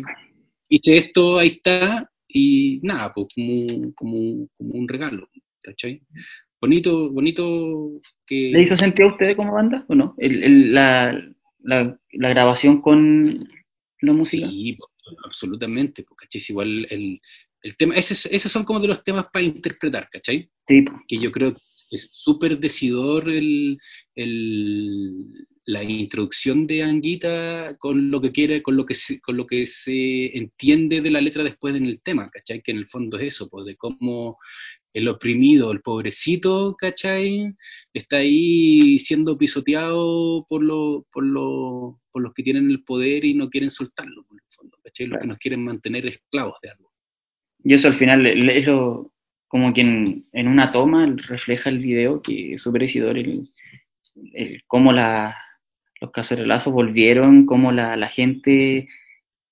[0.69, 5.29] hice esto ahí está, y nada, pues como, como, como un regalo,
[5.63, 6.01] ¿cachai?
[6.59, 8.51] Bonito, bonito que...
[8.51, 10.15] ¿Le hizo sentido a ustedes como banda o no?
[10.17, 11.17] El, el, la,
[11.63, 13.47] la, la, grabación con
[14.01, 14.49] la música.
[14.49, 14.77] Sí,
[15.23, 16.41] absolutamente, porque ¿cachai?
[16.49, 17.21] igual el,
[17.61, 20.49] el tema, esos, esos son como de los temas para interpretar, ¿cachai?
[20.67, 20.83] Sí.
[21.07, 21.61] Que yo creo que
[21.91, 23.77] es súper decidor el,
[24.13, 29.47] el, la introducción de Anguita con lo que quiere, con lo que se, con lo
[29.47, 32.61] que se entiende de la letra después en el tema, ¿cachai?
[32.61, 34.37] Que en el fondo es eso, pues de cómo
[34.93, 37.53] el oprimido, el pobrecito, ¿cachai?
[37.93, 43.33] Está ahí siendo pisoteado por, lo, por, lo, por los que tienen el poder y
[43.33, 45.07] no quieren soltarlo, en el fondo, ¿cachai?
[45.07, 46.91] Los que nos quieren mantener esclavos de algo.
[47.63, 49.11] Y eso al final es lo,
[49.47, 53.49] como quien en una toma refleja el video, que es súper el,
[54.33, 55.35] el, cómo la,
[56.01, 58.87] los cacerolazos volvieron, cómo la, la gente,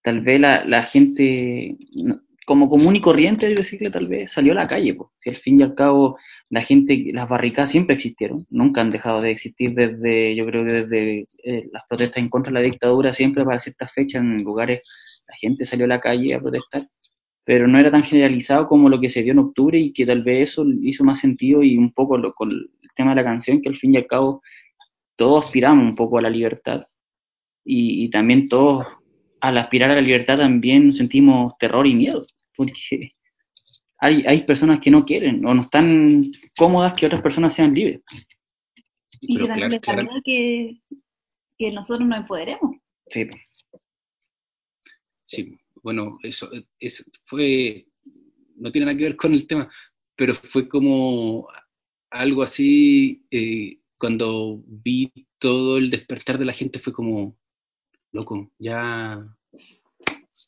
[0.02, 1.78] tal vez la, la, gente,
[2.46, 5.60] como común y corriente, de decirle, tal vez salió a la calle, porque al fin
[5.60, 6.18] y al cabo
[6.50, 10.74] la gente, las barricadas siempre existieron, nunca han dejado de existir desde, yo creo que
[10.74, 14.82] desde eh, las protestas en contra de la dictadura, siempre para ciertas fechas en lugares
[15.28, 16.88] la gente salió a la calle a protestar,
[17.46, 20.24] pero no era tan generalizado como lo que se dio en octubre y que tal
[20.24, 23.62] vez eso hizo más sentido y un poco lo, con el tema de la canción,
[23.62, 24.42] que al fin y al cabo
[25.16, 26.88] todos aspiramos un poco a la libertad
[27.66, 28.86] y, y, también todos
[29.42, 33.12] al aspirar a la libertad también sentimos terror y miedo, porque
[34.00, 36.24] hay, hay personas que no quieren o no están
[36.58, 38.02] cómodas que otras personas sean libres.
[39.20, 40.22] Y que también claro, claro.
[40.24, 40.82] que,
[41.58, 42.76] que nosotros no empoderemos.
[43.08, 43.30] Sí.
[45.22, 46.50] Sí, bueno, eso
[46.80, 47.88] es, fue,
[48.56, 49.70] no tiene nada que ver con el tema,
[50.16, 51.48] pero fue como
[52.12, 57.38] algo así, eh, cuando vi todo el despertar de la gente fue como,
[58.12, 59.26] loco, ya,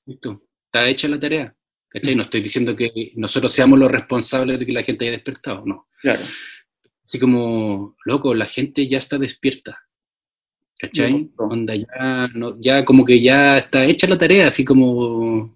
[0.06, 1.56] listo, está hecha la tarea.
[1.90, 2.16] ¿Cachai?
[2.16, 5.88] No estoy diciendo que nosotros seamos los responsables de que la gente haya despertado, no.
[6.02, 6.22] Claro.
[7.06, 9.80] Así como, loco, la gente ya está despierta.
[10.78, 11.14] ¿Cachai?
[11.14, 11.46] No, no.
[11.46, 15.56] Onda, ya, no, ya como que ya está hecha la tarea, así como,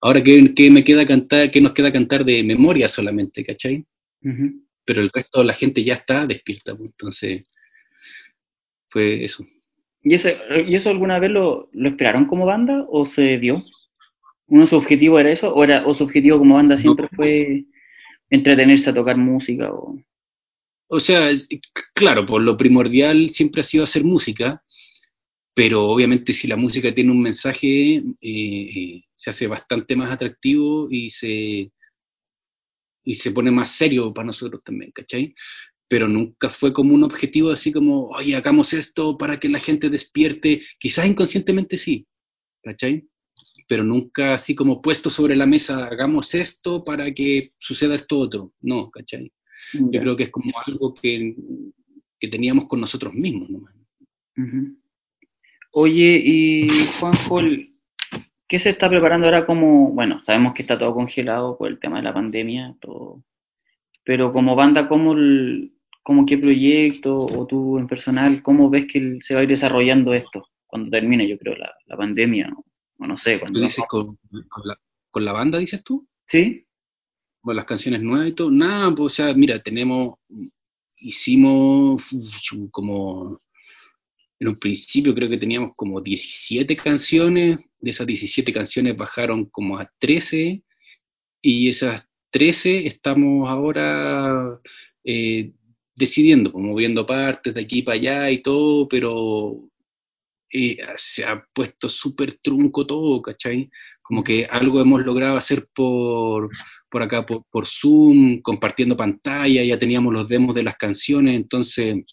[0.00, 3.84] ahora que, que me queda cantar, que nos queda cantar de memoria solamente, ¿cachai?
[4.22, 7.44] Uh -huh pero el resto de la gente ya está despierta, pues, entonces
[8.88, 9.44] fue eso.
[10.02, 13.64] ¿Y, ese, ¿Y eso alguna vez lo, lo, esperaron como banda o se dio?
[14.46, 17.16] ¿Uno su objetivo era eso o, era, o su objetivo como banda siempre no.
[17.16, 17.64] fue
[18.30, 19.72] entretenerse a tocar música?
[19.72, 19.98] O...
[20.88, 21.28] o sea,
[21.92, 24.62] claro, por lo primordial siempre ha sido hacer música,
[25.52, 31.10] pero obviamente si la música tiene un mensaje, eh, se hace bastante más atractivo y
[31.10, 31.72] se,
[33.06, 35.34] y se pone más serio para nosotros también, ¿cachai?
[35.88, 39.88] Pero nunca fue como un objetivo así como, oye, hagamos esto para que la gente
[39.88, 42.04] despierte, quizás inconscientemente sí,
[42.62, 43.08] ¿cachai?
[43.68, 48.52] Pero nunca así como puesto sobre la mesa, hagamos esto para que suceda esto otro,
[48.60, 49.32] no, ¿cachai?
[49.72, 49.88] Yeah.
[49.92, 51.36] Yo creo que es como algo que,
[52.18, 53.58] que teníamos con nosotros mismos, ¿no?
[53.58, 54.76] Uh -huh.
[55.70, 57.40] Oye, y Juanjo,
[58.48, 61.96] ¿Qué se está preparando ahora como, bueno, sabemos que está todo congelado por el tema
[61.96, 63.24] de la pandemia, todo,
[64.04, 65.72] pero como banda, ¿cómo, el,
[66.02, 70.14] cómo qué proyecto o tú en personal, cómo ves que se va a ir desarrollando
[70.14, 72.64] esto cuando termine, yo creo, la, la pandemia, o
[72.98, 73.38] no, no sé.
[73.38, 74.16] Cuando ¿Tú dices con,
[74.48, 74.78] con, la,
[75.10, 76.06] con, la, banda, dices tú?
[76.26, 76.66] Sí.
[77.40, 78.50] Con las canciones nuevas y todo.
[78.50, 80.18] Nada, pues, o sea, mira, tenemos,
[80.96, 82.02] hicimos
[82.70, 83.38] como
[84.38, 89.78] en un principio creo que teníamos como 17 canciones, de esas 17 canciones bajaron como
[89.78, 90.62] a 13
[91.42, 94.60] y esas 13 estamos ahora
[95.04, 95.52] eh,
[95.94, 99.68] decidiendo, pues, moviendo partes de aquí para allá y todo, pero
[100.52, 103.70] eh, se ha puesto súper trunco todo, ¿cachai?
[104.02, 106.50] Como que algo hemos logrado hacer por,
[106.90, 112.04] por acá, por, por Zoom, compartiendo pantalla, ya teníamos los demos de las canciones, entonces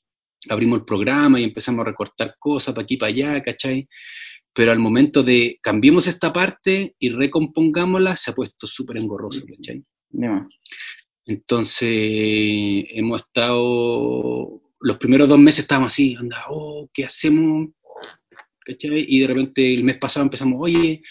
[0.49, 3.87] abrimos el programa y empezamos a recortar cosas para aquí para allá, ¿cachai?
[4.53, 9.83] Pero al momento de cambiemos esta parte y recompongámosla, se ha puesto súper engorroso, ¿cachai?
[10.11, 10.47] Yeah.
[11.25, 17.69] Entonces, hemos estado, los primeros dos meses estábamos así, anda, oh, ¿qué hacemos?
[18.65, 19.05] ¿cachai?
[19.07, 21.01] Y de repente el mes pasado empezamos, oye,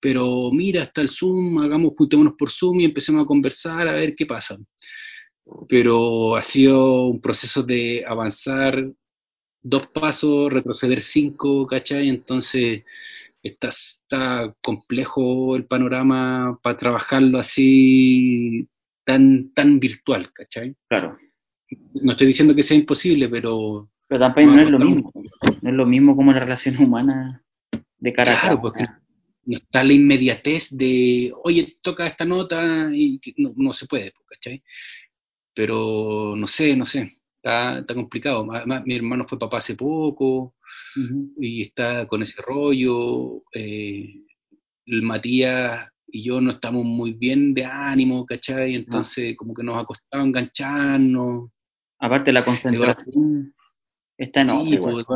[0.00, 4.14] pero mira, hasta el Zoom, hagamos, juntémonos por Zoom y empecemos a conversar a ver
[4.16, 4.58] qué pasa.
[5.68, 8.92] Pero ha sido un proceso de avanzar
[9.62, 12.08] dos pasos, retroceder cinco, ¿cachai?
[12.08, 12.84] Entonces
[13.42, 18.68] está, está complejo el panorama para trabajarlo así
[19.04, 20.76] tan, tan virtual, ¿cachai?
[20.88, 21.18] Claro.
[22.02, 23.90] No estoy diciendo que sea imposible, pero...
[24.08, 25.12] Pero tampoco no, es lo mismo.
[25.62, 27.40] No es lo mismo como la relación humana
[27.98, 28.62] de cara a Claro, cara.
[28.62, 28.86] porque
[29.44, 34.62] no está la inmediatez de, oye, toca esta nota y no, no se puede, ¿cachai?
[35.54, 38.46] Pero no sé, no sé, está, está complicado.
[38.52, 40.54] Además, mi hermano fue papá hace poco
[41.38, 43.42] y está con ese rollo.
[43.52, 44.14] eh,
[44.86, 48.74] el Matías y yo no estamos muy bien de ánimo, ¿cachai?
[48.74, 51.50] Entonces, como que nos ha costado engancharnos.
[52.00, 53.54] Aparte la concentración
[54.18, 55.06] está en Sí, pues.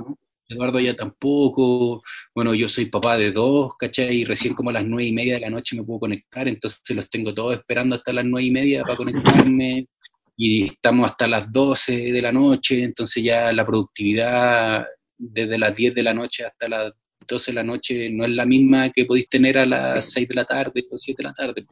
[0.47, 2.03] Eduardo ya tampoco.
[2.35, 4.19] Bueno, yo soy papá de dos, ¿cachai?
[4.19, 6.83] Y recién como a las nueve y media de la noche me puedo conectar, entonces
[6.95, 8.97] los tengo todos esperando hasta las nueve y media para
[9.51, 9.89] conectarme.
[10.37, 14.85] Y estamos hasta las 12 de la noche, entonces ya la productividad
[15.17, 16.93] desde las 10 de la noche hasta las
[17.27, 20.35] 12 de la noche no es la misma que podéis tener a las 6 de
[20.35, 21.67] la tarde o 7 de la tarde.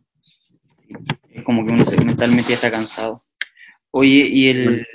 [1.30, 3.24] Es como que uno se- mentalmente ya está cansado.
[3.90, 4.86] Oye, y el...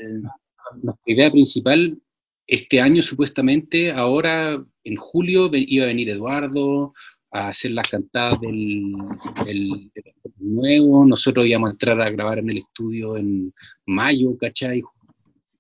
[0.82, 1.98] Nuestra idea principal,
[2.46, 6.94] este año supuestamente, ahora en julio iba a venir Eduardo
[7.32, 8.96] a hacer las cantadas del,
[10.38, 13.54] nuevo, nosotros íbamos a entrar a grabar en el estudio en
[13.86, 14.82] mayo, ¿cachai?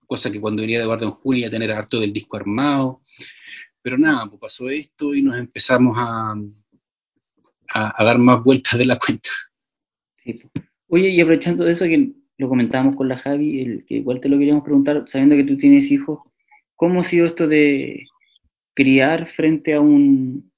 [0.06, 3.02] Cosa que cuando venía Eduardo en junio iba a tener harto del disco armado,
[3.82, 6.36] pero nada, pues pasó esto y nos empezamos a,
[7.74, 9.30] a, dar más vueltas de la cuenta.
[10.16, 10.42] sí.
[10.90, 14.30] Oye, y aprovechando de eso que lo comentábamos con la Javi, el, que igual te
[14.30, 16.20] lo queríamos preguntar, sabiendo que tú tienes hijos,
[16.76, 18.06] ¿cómo ha sido esto de
[18.74, 20.52] criar frente a un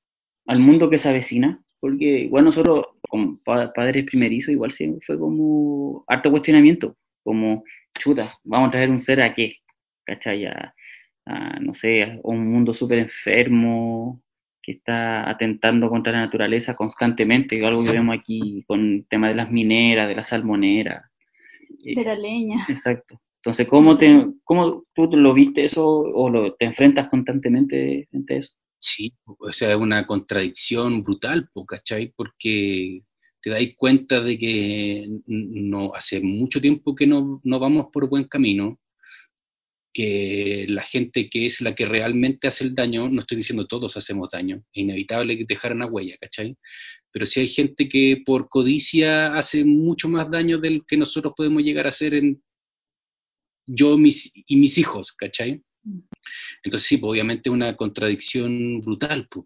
[0.49, 1.61] al mundo que se avecina?
[1.79, 7.63] Porque igual nosotros, como pa- padres primerizos, igual siempre fue como harto cuestionamiento, como,
[7.97, 9.57] chuta, vamos a traer un ser a qué,
[10.05, 10.45] ¿cachai?
[10.45, 10.73] A,
[11.25, 14.21] a, no sé, a un mundo súper enfermo,
[14.61, 19.35] que está atentando contra la naturaleza constantemente, algo que vemos aquí con el tema de
[19.35, 21.09] las mineras, de la salmonera.
[21.85, 22.57] Eh, De la leña.
[22.67, 23.19] Exacto.
[23.41, 28.37] Entonces, ¿cómo, te, ¿cómo tú lo viste eso o lo, te enfrentas constantemente frente a
[28.39, 28.53] eso?
[28.81, 32.13] Sí, o sea, es una contradicción brutal, ¿cachai?
[32.15, 33.03] Porque
[33.41, 38.25] te dais cuenta de que no hace mucho tiempo que no, no vamos por buen
[38.25, 38.79] camino,
[39.93, 43.97] que la gente que es la que realmente hace el daño, no estoy diciendo todos
[43.97, 46.55] hacemos daño, es inevitable que dejar una huella, ¿cachai?
[47.11, 51.63] Pero sí hay gente que por codicia hace mucho más daño del que nosotros podemos
[51.63, 52.41] llegar a hacer en
[53.67, 55.61] yo mis, y mis hijos, ¿cachai?
[56.63, 59.45] Entonces sí, pues, obviamente una contradicción brutal, pues.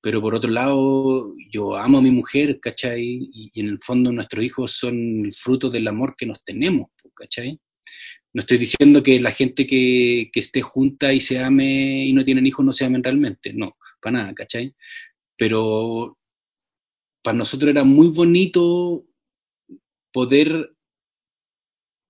[0.00, 3.28] pero por otro lado, yo amo a mi mujer, ¿cachai?
[3.32, 7.14] Y, en el fondo nuestros hijos son el fruto del amor que nos tenemos, pues,
[7.14, 7.60] ¿cachai?
[8.34, 12.24] No estoy diciendo que la gente que, que esté junta y se ame y no
[12.24, 14.74] tienen hijos no se amen realmente, no, para nada, ¿cachai?
[15.36, 16.18] Pero
[17.22, 19.04] para nosotros era muy bonito
[20.12, 20.74] poder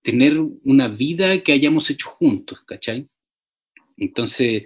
[0.02, 3.08] tener una vida que hayamos hecho juntos, ¿cachai?
[4.02, 4.64] Entonces,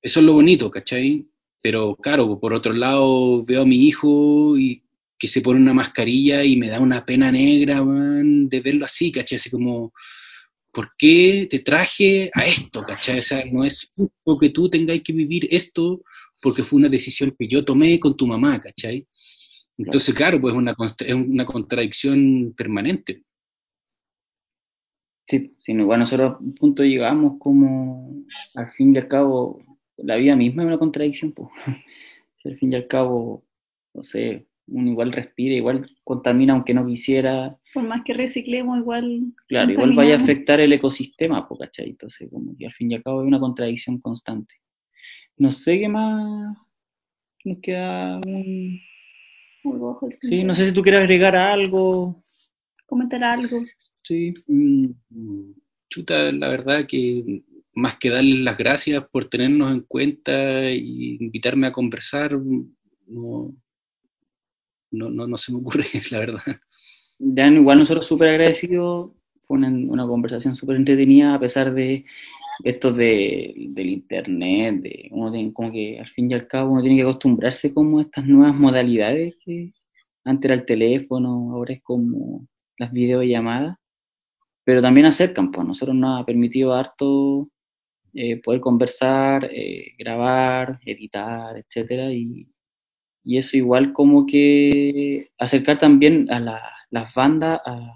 [0.00, 1.26] eso es lo bonito, ¿cachai?
[1.60, 4.82] Pero claro, por otro lado, veo a mi hijo y
[5.18, 9.12] que se pone una mascarilla y me da una pena negra, man, de verlo así,
[9.12, 9.36] ¿cachai?
[9.36, 9.92] Así como,
[10.72, 13.18] ¿por qué te traje a esto, ¿cachai?
[13.18, 16.02] O sea, no es justo que tú tengáis que vivir esto
[16.40, 19.06] porque fue una decisión que yo tomé con tu mamá, ¿cachai?
[19.76, 20.74] Entonces, claro, pues una,
[21.06, 23.22] es una contradicción permanente.
[25.26, 29.62] Sí, no, igual nosotros a un punto llegamos como, al fin y al cabo,
[29.96, 31.48] la vida misma es una contradicción, pues.
[32.42, 33.42] Si al fin y al cabo,
[33.94, 39.32] no sé, uno igual respira, igual contamina aunque no quisiera, Por más que reciclemos, igual.
[39.46, 41.88] claro, igual vaya a afectar el ecosistema, pues, ¿cachai?
[41.88, 44.54] Entonces, como que al fin y al cabo es una contradicción constante.
[45.38, 46.54] No sé qué más
[47.44, 48.78] nos queda un...
[49.64, 52.22] Algo bajo el Sí, no sé si tú quieres agregar algo.
[52.86, 53.62] Comentar algo.
[54.04, 54.90] Sí, Mm,
[55.88, 57.42] Chuta, la verdad que
[57.74, 62.32] más que darles las gracias por tenernos en cuenta y invitarme a conversar,
[63.06, 63.54] no,
[64.90, 66.42] no, no, no se me ocurre, la verdad.
[67.18, 69.12] ya igual nosotros súper agradecidos,
[69.46, 72.04] fue una, una conversación súper entretenida a pesar de
[72.64, 76.82] esto de, del internet, de uno tiene, como que al fin y al cabo uno
[76.82, 79.70] tiene que acostumbrarse como a estas nuevas modalidades que
[80.24, 82.46] antes era el teléfono, ahora es como
[82.78, 83.78] las videollamadas,
[84.64, 87.48] pero también acercan, pues nosotros nos ha permitido harto
[88.14, 92.48] eh, poder conversar, eh, grabar, editar, etcétera, y,
[93.24, 97.94] y eso igual como que acercar también a la- las bandas a,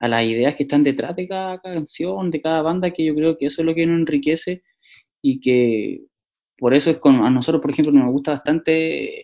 [0.00, 3.36] a las ideas que están detrás de cada canción, de cada banda, que yo creo
[3.36, 4.62] que eso es lo que nos enriquece
[5.22, 6.02] y que
[6.58, 9.22] por eso es con, a nosotros, por ejemplo, nos gusta bastante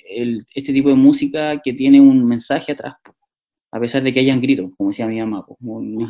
[0.55, 3.16] este tipo de música que tiene un mensaje atrás, po.
[3.77, 5.41] A pesar de que hayan gritos, como decía mi mamá.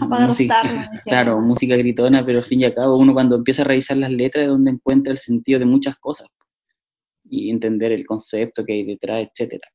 [0.00, 3.62] Apagar los música- claro, música gritona, pero al fin y al cabo uno cuando empieza
[3.62, 6.28] a revisar las letras es donde encuentra el sentido de muchas cosas
[7.28, 9.66] y entender el concepto que hay detrás, etcétera.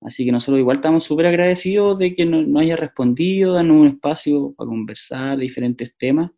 [0.00, 3.88] Así que nosotros igual estamos súper agradecidos de que nos no haya respondido, darnos un
[3.88, 6.30] espacio para conversar de diferentes temas.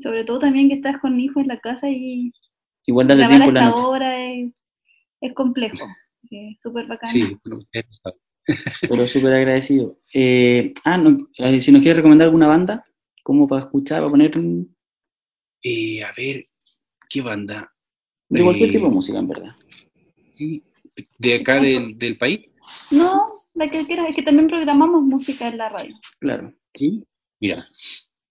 [0.00, 2.32] Sobre todo también que estás con hijos en la casa y
[2.84, 3.82] Igual darle a tiempo la esta noche.
[3.88, 4.52] hora es,
[5.22, 5.86] es complejo.
[6.30, 7.08] es Súper bacán.
[7.10, 8.20] Sí, saben.
[8.80, 9.98] Pero súper agradecido.
[10.12, 11.28] Eh, ah, no,
[11.60, 12.84] si nos quieres recomendar alguna banda,
[13.22, 14.74] como para escuchar, para poner un-
[15.62, 16.48] Eh, a ver,
[17.08, 17.72] ¿qué banda?
[18.28, 19.54] de cualquier Eh, tipo de música, en verdad.
[20.30, 20.62] Sí,
[21.18, 22.40] de acá del, del país.
[22.90, 25.94] No, la que quieras, es que también programamos música en la radio.
[26.18, 26.52] Claro.
[26.74, 27.04] Sí.
[27.40, 27.64] Mira,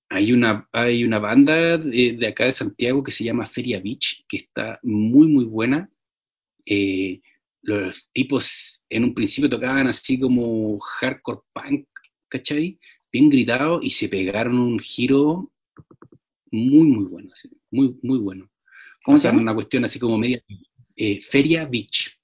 [0.10, 4.26] hay una, hay una banda de, de acá de Santiago que se llama Feria Beach,
[4.28, 5.90] que está muy, muy buena.
[6.66, 7.22] Eh,
[7.62, 11.88] los tipos en un principio tocaban así como hardcore punk,
[12.28, 12.80] ¿cachai?
[13.12, 15.52] Bien gritado y se pegaron un giro
[16.52, 18.50] muy, muy bueno, así, muy, muy bueno.
[19.04, 20.42] ¿Cómo se Pasaron una cuestión así como media.
[20.96, 22.18] eh, Feria Beach.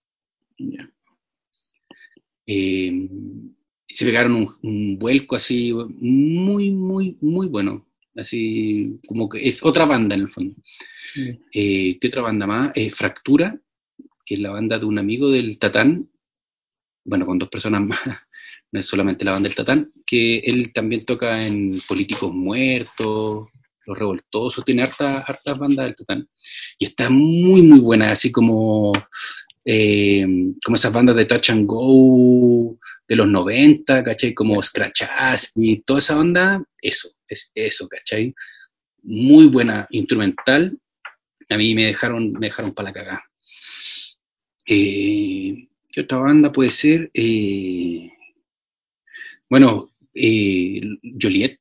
[2.47, 3.09] Eh,
[3.87, 7.87] se pegaron un, un vuelco así muy, muy, muy bueno.
[8.15, 10.55] Así como que es otra banda en el fondo.
[11.53, 12.71] Eh, ¿Qué otra banda más?
[12.75, 13.59] Eh, Fractura,
[14.25, 16.09] que es la banda de un amigo del Tatán.
[17.03, 17.99] Bueno, con dos personas más.
[18.73, 19.91] No es solamente la banda del Tatán.
[20.05, 23.49] Que él también toca en Políticos Muertos,
[23.85, 24.63] Los Revoltosos.
[24.63, 26.29] Tiene hartas bandas del Tatán.
[26.79, 28.11] Y está muy, muy buena.
[28.11, 28.93] Así como
[29.63, 30.25] eh,
[30.63, 32.77] como esas bandas de Touch and Go
[33.07, 34.33] de los 90, ¿cachai?
[34.33, 35.03] Como Scratch
[35.55, 38.33] y toda esa banda, eso, es eso, ¿cachai?
[39.03, 40.77] Muy buena instrumental.
[41.49, 43.23] A mí me dejaron, me dejaron para la cagada.
[44.65, 47.11] Eh, ¿Qué otra banda puede ser?
[47.13, 48.09] Eh,
[49.49, 50.81] bueno, eh,
[51.21, 51.59] Joliet,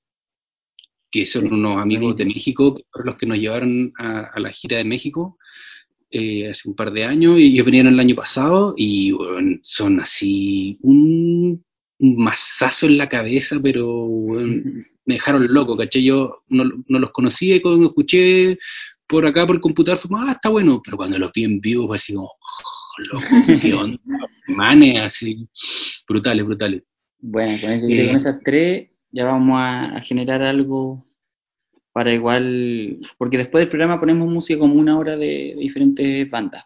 [1.11, 2.27] que son unos amigos de.
[2.27, 5.39] México, que fueron los que nos llevaron a, a la gira de México
[6.11, 9.13] eh, hace un par de años, y ellos vinieron el año pasado, y
[9.63, 11.65] son así un,
[11.99, 14.09] un mazazo en la cabeza, pero
[15.07, 16.05] me dejaron loco, ¿cachai?
[16.05, 18.59] Yo no, no los conocía y cuando escuché
[19.07, 21.61] por acá por el computador fue como, ah, está bueno, pero cuando los vi en
[21.61, 23.27] vivo fue así como, oh, loco,
[23.61, 23.99] qué onda,
[24.49, 25.49] manes, así,
[26.09, 26.83] brutales, brutales.
[27.19, 31.07] Bueno, con, Eh, esas tres ya vamos a, a generar algo
[31.93, 36.65] para igual, porque después del programa ponemos música como una hora de, de diferentes bandas.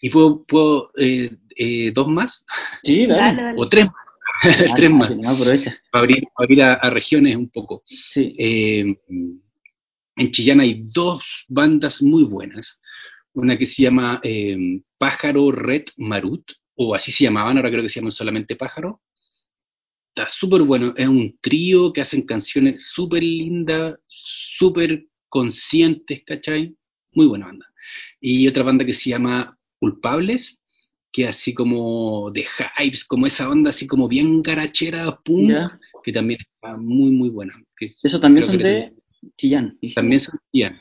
[0.00, 2.44] ¿Y puedo, puedo eh, eh, dos más?
[2.82, 3.58] Sí, Dale, dale.
[3.60, 4.20] ¿O tres más?
[4.44, 5.76] Ah, tres más, no, aprovecha.
[5.90, 7.82] para abrir, para abrir a, a regiones un poco.
[7.88, 8.84] Sí, Eh,
[10.16, 12.80] en Chillán hay dos bandas muy buenas.
[13.34, 16.44] Una que se llama eh, Pájaro Red Marut,
[16.74, 19.02] o así se llamaban, ahora creo que se llaman solamente Pájaro.
[20.14, 26.74] Está súper bueno, es un trío que hacen canciones súper lindas, súper conscientes, ¿cachai?
[27.12, 27.66] Muy buena banda.
[28.20, 30.58] Y otra banda que se llama Culpables,
[31.12, 32.44] que así como de
[32.78, 35.50] hypes, como esa onda así como bien garachera, punk,
[36.02, 37.54] que también está muy, muy buena.
[37.76, 38.94] que es- Eso también son de
[39.36, 39.78] Chillán.
[39.94, 40.80] también son bien.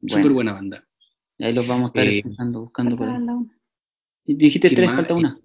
[0.00, 0.86] Bueno, Súper buena banda.
[1.38, 3.14] ahí los vamos a estar Eh, escuchando, buscando por ahí.
[4.34, 5.38] Dijiste ¿Quién tres, falta una.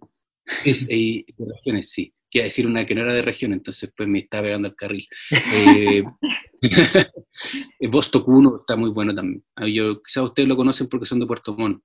[0.64, 2.14] Es eh, de regiones, sí.
[2.30, 5.07] Quiero decir una que no era de región, entonces pues me está pegando al carril.
[5.53, 6.03] Eh,
[7.91, 9.44] Vostok 1 está muy bueno también.
[9.56, 11.82] Ah, Yo, quizás ustedes lo conocen porque son de Puerto Montt.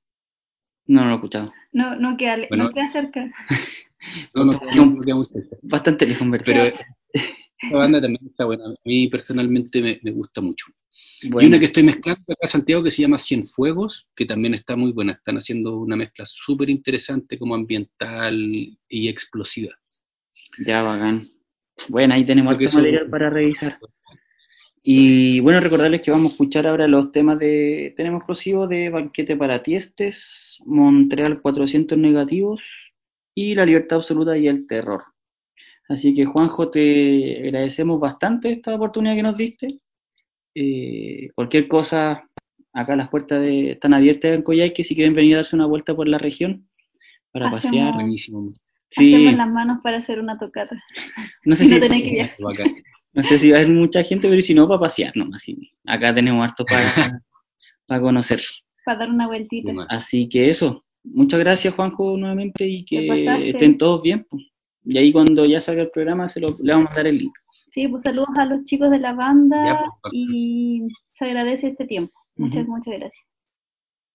[0.86, 1.52] No, no lo he escuchado.
[1.72, 2.64] No, no queda, Bueno.
[2.64, 3.30] no queda cerca.
[4.34, 5.56] No, no, no, no queda muy cerca.
[5.60, 6.26] Bastante lejos.
[6.42, 6.86] Pero esta
[7.70, 8.64] banda también está buena.
[8.64, 10.64] A mí personalmente me, me gusta mucho.
[11.22, 14.76] Y una que estoy mezclando acá en Santiago que se llama Cienfuegos, que también está
[14.76, 15.12] muy buena.
[15.12, 18.34] Están haciendo una mezcla súper interesante como ambiental
[18.88, 19.72] y explosiva.
[20.64, 21.30] ya bacán.
[21.88, 23.78] Bueno, ahí tenemos harto material para revisar.
[24.82, 29.36] Y bueno, recordarles que vamos a escuchar ahora los temas de Tenemos explosivo de Banquete
[29.36, 32.62] para Tiestes, Montreal 400 negativos
[33.34, 35.04] y La Libertad Absoluta y el Terror.
[35.88, 39.80] Así que Juanjo, te agradecemos bastante esta oportunidad que nos diste.
[40.54, 42.28] Eh, cualquier cosa,
[42.72, 45.94] acá las puertas de- están abiertas en Coyhaique si quieren venir a darse una vuelta
[45.94, 46.68] por la región
[47.32, 47.94] para Hacemos- pasear.
[47.94, 48.52] Buenísimo.
[48.90, 50.76] Sí, Hacemos las manos para hacer una tocata.
[51.44, 52.36] no sé si, no tenés que viajar.
[52.40, 52.74] Bacán.
[53.12, 55.42] no sé si va a haber mucha gente, pero si no, para pasear nomás.
[55.42, 55.56] sí.
[55.86, 56.80] Acá tenemos harto para,
[57.86, 58.40] para conocer.
[58.84, 59.70] Para dar una vueltita.
[59.88, 63.06] Así que eso, muchas gracias Juanjo nuevamente y que
[63.50, 64.26] estén todos bien.
[64.84, 67.32] Y ahí cuando ya salga el programa se lo, le vamos a dar el link.
[67.70, 70.82] Sí, pues saludos a los chicos de la banda Ya, pues, y
[71.12, 72.12] se agradece este tiempo.
[72.36, 72.72] Muchas, Ujú.
[72.76, 73.26] muchas gracias.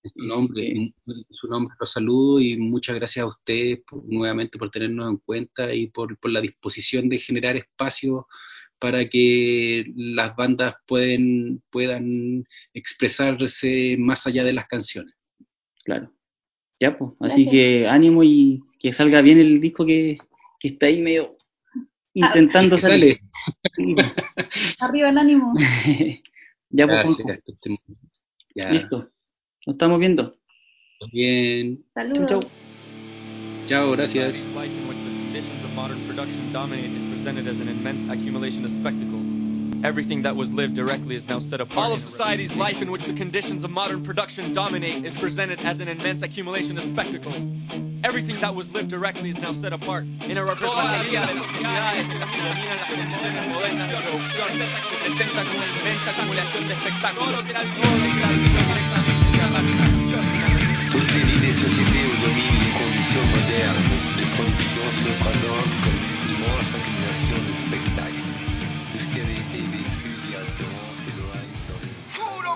[0.03, 0.93] En su nombre, en
[1.31, 5.73] su nombre los saludo y muchas gracias a ustedes por- nuevamente por tenernos en cuenta
[5.73, 8.27] y por, por la disposición de generar espacio
[8.77, 15.13] para que las bandas pueden, puedan expresarse más allá de las canciones.
[15.83, 16.11] Claro.
[16.79, 17.11] Ya, pues.
[17.21, 17.51] Así Gracias.
[17.51, 20.17] que ánimo y que salga bien el disco que,
[20.59, 21.37] que está ahí medio
[22.19, 23.19] intentando es que salir.
[23.75, 23.95] Sí.
[24.79, 25.53] Arriba el ánimo.
[26.69, 27.17] ya, pues,
[28.55, 29.09] Ya, Listo.
[29.65, 30.37] Nos estamos viendo.
[31.11, 31.83] bien.
[31.93, 32.27] Chau, Saludos.
[32.27, 32.39] chau.
[33.67, 34.51] Chao, gracias.
[39.83, 40.77] Society's life in which the conditions of modern production dominate is presented as an immense
[40.77, 40.79] accumulation of spectacles.
[40.81, 41.77] Everything that was lived directly is now set apart.
[41.77, 45.79] All of society's life in which the conditions of modern production dominate is presented as
[45.79, 47.41] an immense accumulation of spectacles.
[48.03, 52.07] Everything that was lived directly is now set apart in a representation de las sociedades
[52.07, 57.33] que dominan las condiciones modernas de producción se presenta como una inmensa acumulación de espectáculos.
[60.91, 66.14] Toutes les vies des sociétés où dominent les conditions modernes de production se présentent comme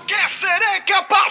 [0.10, 1.29] que seré capaz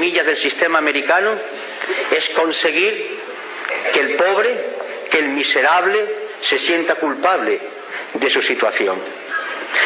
[0.00, 1.32] comillas, del sistema americano
[2.10, 3.18] es conseguir
[3.92, 4.56] que el pobre,
[5.10, 6.06] que el miserable
[6.40, 7.60] se sienta culpable
[8.14, 8.98] de su situación.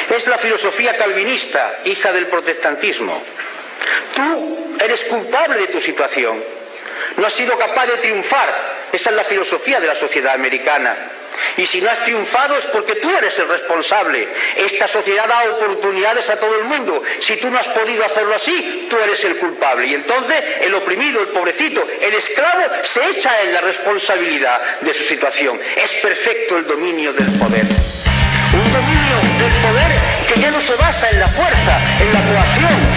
[0.09, 3.21] Es la filosofía calvinista, hija del protestantismo.
[4.15, 6.41] Tú eres culpable de tu situación.
[7.17, 8.55] No has sido capaz de triunfar.
[8.93, 10.97] Esa es la filosofía de la sociedad americana.
[11.57, 14.29] Y si no has triunfado es porque tú eres el responsable.
[14.57, 17.03] Esta sociedad da oportunidades a todo el mundo.
[17.21, 19.87] Si tú no has podido hacerlo así, tú eres el culpable.
[19.87, 25.05] Y entonces el oprimido, el pobrecito, el esclavo se echa en la responsabilidad de su
[25.05, 25.61] situación.
[25.77, 27.65] Es perfecto el dominio del poder.
[27.65, 29.91] Un dominio del poder
[30.33, 32.95] que ya no se basa en la fuerza, en la coacción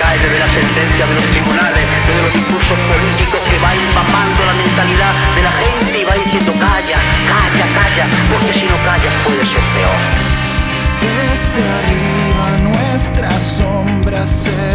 [0.00, 4.54] calle, de las sentencias de los tribunales, de los discursos políticos que va empapando la
[4.54, 6.98] mentalidad de la gente y va diciendo calla,
[7.28, 10.00] calla, calla, porque si no callas puede ser peor.
[11.00, 14.69] Desde arriba nuestras sombras se